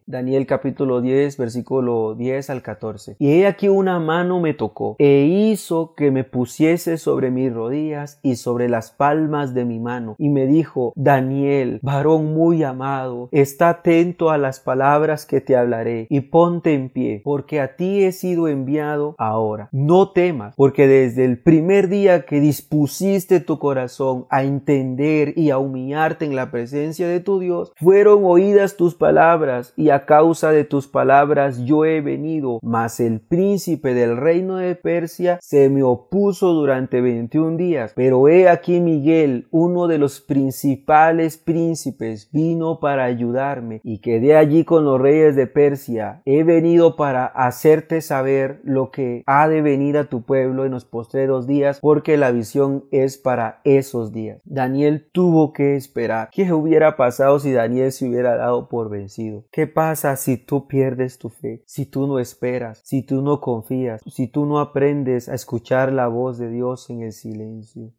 Daniel 0.05 0.45
capítulo 0.45 0.99
10 0.99 1.37
versículo 1.37 2.15
10 2.15 2.49
al 2.49 2.61
14. 2.61 3.15
Y 3.17 3.31
he 3.31 3.47
aquí 3.47 3.69
una 3.69 3.99
mano 3.99 4.41
me 4.41 4.53
tocó 4.53 4.88
e 4.97 5.25
hizo 5.25 5.93
que 5.95 6.11
me 6.11 6.23
pusiese 6.23 6.97
sobre 6.97 7.31
mis 7.31 7.53
rodillas 7.53 8.19
y 8.23 8.35
sobre 8.35 8.69
las 8.69 8.91
palmas 8.91 9.53
de 9.53 9.65
mi 9.65 9.79
mano 9.79 10.15
y 10.17 10.29
me 10.29 10.47
dijo 10.47 10.93
Daniel, 10.95 11.79
varón 11.81 12.33
muy 12.33 12.63
amado, 12.63 13.29
está 13.31 13.69
atento 13.69 14.29
a 14.29 14.37
las 14.37 14.59
palabras 14.59 15.25
que 15.25 15.41
te 15.41 15.55
hablaré 15.55 16.07
y 16.09 16.21
ponte 16.21 16.73
en 16.73 16.89
pie, 16.89 17.21
porque 17.23 17.59
a 17.59 17.75
ti 17.75 18.03
he 18.03 18.11
sido 18.11 18.47
enviado 18.47 19.15
ahora. 19.17 19.69
No 19.71 20.11
temas, 20.11 20.55
porque 20.55 20.87
desde 20.87 21.25
el 21.25 21.41
primer 21.41 21.89
día 21.89 22.25
que 22.25 22.39
dispusiste 22.39 23.39
tu 23.39 23.59
corazón 23.59 24.25
a 24.29 24.43
entender 24.43 25.33
y 25.37 25.49
a 25.49 25.57
humillarte 25.57 26.25
en 26.25 26.35
la 26.35 26.51
presencia 26.51 27.07
de 27.07 27.19
tu 27.19 27.39
Dios, 27.39 27.71
fueron 27.75 28.23
oídas 28.25 28.77
tus 28.77 28.95
palabras 28.95 29.73
y 29.75 29.89
a 29.89 30.05
causa 30.05 30.51
de 30.51 30.63
tus 30.63 30.87
palabras 30.87 31.59
yo 31.65 31.85
he 31.85 32.01
venido, 32.01 32.59
mas 32.61 32.99
el 32.99 33.19
príncipe 33.19 33.93
del 33.93 34.17
reino 34.17 34.57
de 34.57 34.75
Persia 34.81 35.37
se 35.41 35.69
me 35.69 35.83
opuso 35.83 36.53
durante 36.53 37.01
veintiún 37.01 37.57
días, 37.57 37.93
pero 37.95 38.27
he 38.27 38.47
aquí 38.47 38.79
Miguel, 38.79 39.47
uno 39.51 39.87
de 39.87 39.97
los 39.97 40.21
principales 40.21 41.37
príncipes, 41.37 42.29
vino 42.31 42.79
para 42.79 43.03
ayudarme 43.03 43.81
y 43.83 43.99
quedé 43.99 44.35
allí 44.35 44.63
con 44.63 44.85
los 44.85 44.99
reyes 44.99 45.35
de 45.35 45.47
Persia. 45.47 46.21
He 46.25 46.43
venido 46.43 46.95
para 46.95 47.25
hacerte 47.25 48.01
saber 48.01 48.59
lo 48.63 48.91
que 48.91 49.23
ha 49.25 49.47
de 49.47 49.61
venir 49.61 49.97
a 49.97 50.05
tu 50.05 50.23
pueblo 50.23 50.65
en 50.65 50.71
los 50.71 50.85
postreros 50.85 51.47
días, 51.47 51.79
porque 51.81 52.17
la 52.17 52.31
visión 52.31 52.85
es 52.91 53.17
para 53.17 53.61
esos 53.63 54.11
días. 54.11 54.41
Daniel 54.45 55.07
tuvo 55.11 55.53
que 55.53 55.75
esperar. 55.75 56.29
¿Qué 56.31 56.51
hubiera 56.53 56.95
pasado 56.95 57.39
si 57.39 57.51
Daniel 57.51 57.91
se 57.91 58.07
hubiera 58.07 58.35
dado 58.35 58.69
por 58.69 58.89
vencido? 58.89 59.45
¿Qué 59.51 59.67
pasa 59.67 60.15
si 60.15 60.37
tú 60.37 60.67
pierdes 60.67 61.17
tu 61.17 61.29
fe? 61.29 61.63
Si 61.65 61.85
tú 61.85 62.07
no 62.07 62.19
esperas, 62.19 62.81
si 62.83 63.03
tú 63.03 63.21
no 63.21 63.41
confías, 63.41 64.01
si 64.07 64.27
tú 64.27 64.45
no 64.45 64.58
aprendes 64.59 65.29
a 65.29 65.35
escuchar 65.35 65.91
la 65.91 66.07
voz 66.07 66.37
de 66.37 66.49
Dios 66.49 66.89
en 66.89 67.01
el 67.01 67.13
silencio. 67.13 67.91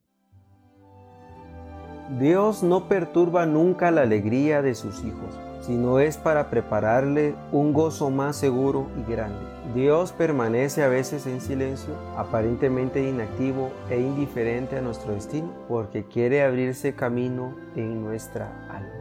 Dios 2.19 2.65
no 2.65 2.89
perturba 2.89 3.47
nunca 3.47 3.91
la 3.91 4.03
alegría 4.03 4.63
de 4.63 4.75
sus 4.75 5.05
hijos, 5.05 5.39
sino 5.61 6.01
es 6.01 6.17
para 6.17 6.51
prepararle 6.51 7.35
un 7.53 7.73
gozo 7.73 8.11
más 8.11 8.35
seguro 8.35 8.89
y 8.99 9.11
grande. 9.11 9.39
Dios 9.75 10.11
permanece 10.11 10.83
a 10.83 10.89
veces 10.89 11.27
en 11.27 11.41
silencio, 11.41 11.95
aparentemente 12.17 13.09
inactivo 13.09 13.71
e 13.89 14.01
indiferente 14.01 14.77
a 14.77 14.81
nuestro 14.81 15.13
destino, 15.13 15.53
porque 15.69 16.05
quiere 16.05 16.43
abrirse 16.43 16.97
camino 16.97 17.55
en 17.77 18.03
nuestra 18.03 18.51
alma. 18.69 19.00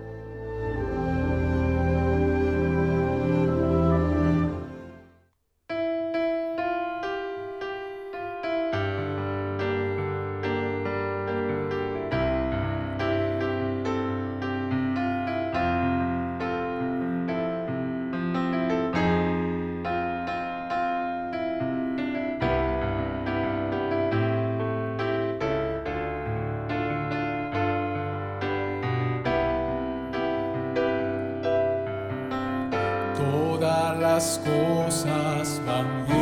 Las 34.19 34.38
cosas 34.43 35.62
van 35.65 35.88
bien 36.05 36.19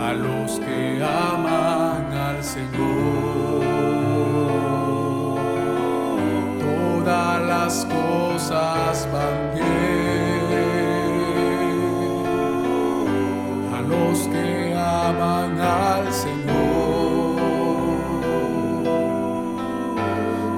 a 0.00 0.12
los 0.12 0.60
que 0.60 1.02
aman 1.02 2.12
al 2.12 2.44
Señor. 2.44 3.64
Todas 6.60 7.42
las 7.42 7.84
cosas 7.86 9.08
van 9.12 9.38
bien 9.56 9.66
a 13.74 13.80
los 13.80 14.18
que 14.28 14.76
aman 14.76 15.60
al 15.60 16.12
Señor. 16.12 17.40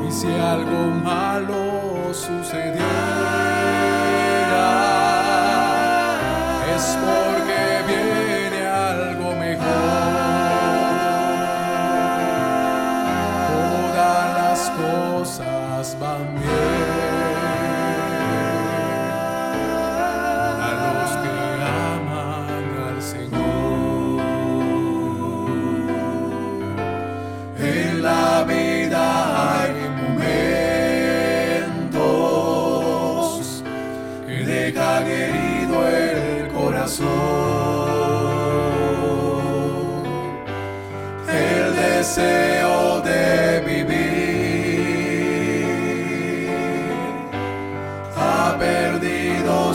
Y 0.06 0.10
si 0.12 0.28
algo 0.28 0.90
malo 1.02 1.89
sucediera 2.12 2.84
es 6.74 6.96
porque 7.04 7.19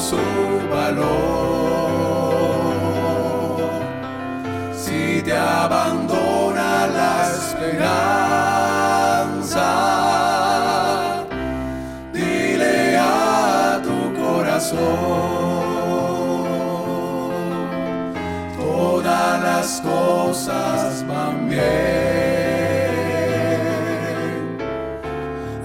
su 0.10 0.22
valor. 0.70 1.06
Si 4.84 5.22
te 5.24 5.36
abandona 5.36 6.88
la 7.00 7.13
esperanza, 7.39 8.12
dile 12.13 12.98
a 12.98 13.82
tu 13.88 13.98
corazón, 14.22 14.78
todas 18.60 19.41
las 19.41 19.82
cosas 19.82 21.04
van 21.08 21.50
bien 21.50 21.65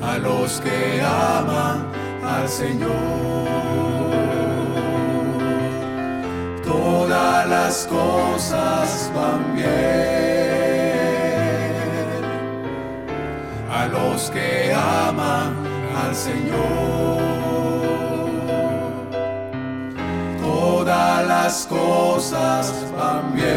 a 0.03 0.17
los 0.19 0.61
que 0.65 1.03
aman 1.03 1.77
al 2.25 2.49
Señor. 2.49 3.90
Todas 6.71 7.49
las 7.49 7.87
cosas 7.89 9.11
van 9.13 9.57
bien 9.57 9.71
a 13.69 13.87
los 13.89 14.31
que 14.31 14.73
aman 14.73 15.53
al 16.01 16.15
Señor. 16.15 17.19
Todas 20.41 21.27
las 21.27 21.67
cosas 21.67 22.73
van 22.97 23.35
bien 23.35 23.51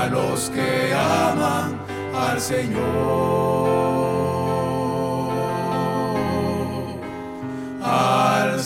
a 0.00 0.06
los 0.06 0.48
que 0.48 0.94
aman 0.94 1.78
al 2.16 2.40
Señor. 2.40 3.50
Al 7.82 8.58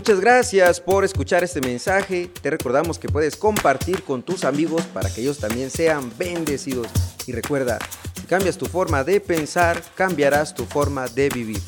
Muchas 0.00 0.18
gracias 0.18 0.80
por 0.80 1.04
escuchar 1.04 1.44
este 1.44 1.60
mensaje. 1.60 2.30
Te 2.40 2.48
recordamos 2.48 2.98
que 2.98 3.10
puedes 3.10 3.36
compartir 3.36 4.02
con 4.02 4.22
tus 4.22 4.44
amigos 4.44 4.80
para 4.94 5.12
que 5.12 5.20
ellos 5.20 5.36
también 5.36 5.68
sean 5.68 6.10
bendecidos. 6.16 6.86
Y 7.26 7.32
recuerda, 7.32 7.78
si 8.18 8.22
cambias 8.22 8.56
tu 8.56 8.64
forma 8.64 9.04
de 9.04 9.20
pensar, 9.20 9.82
cambiarás 9.94 10.54
tu 10.54 10.64
forma 10.64 11.06
de 11.08 11.28
vivir. 11.28 11.60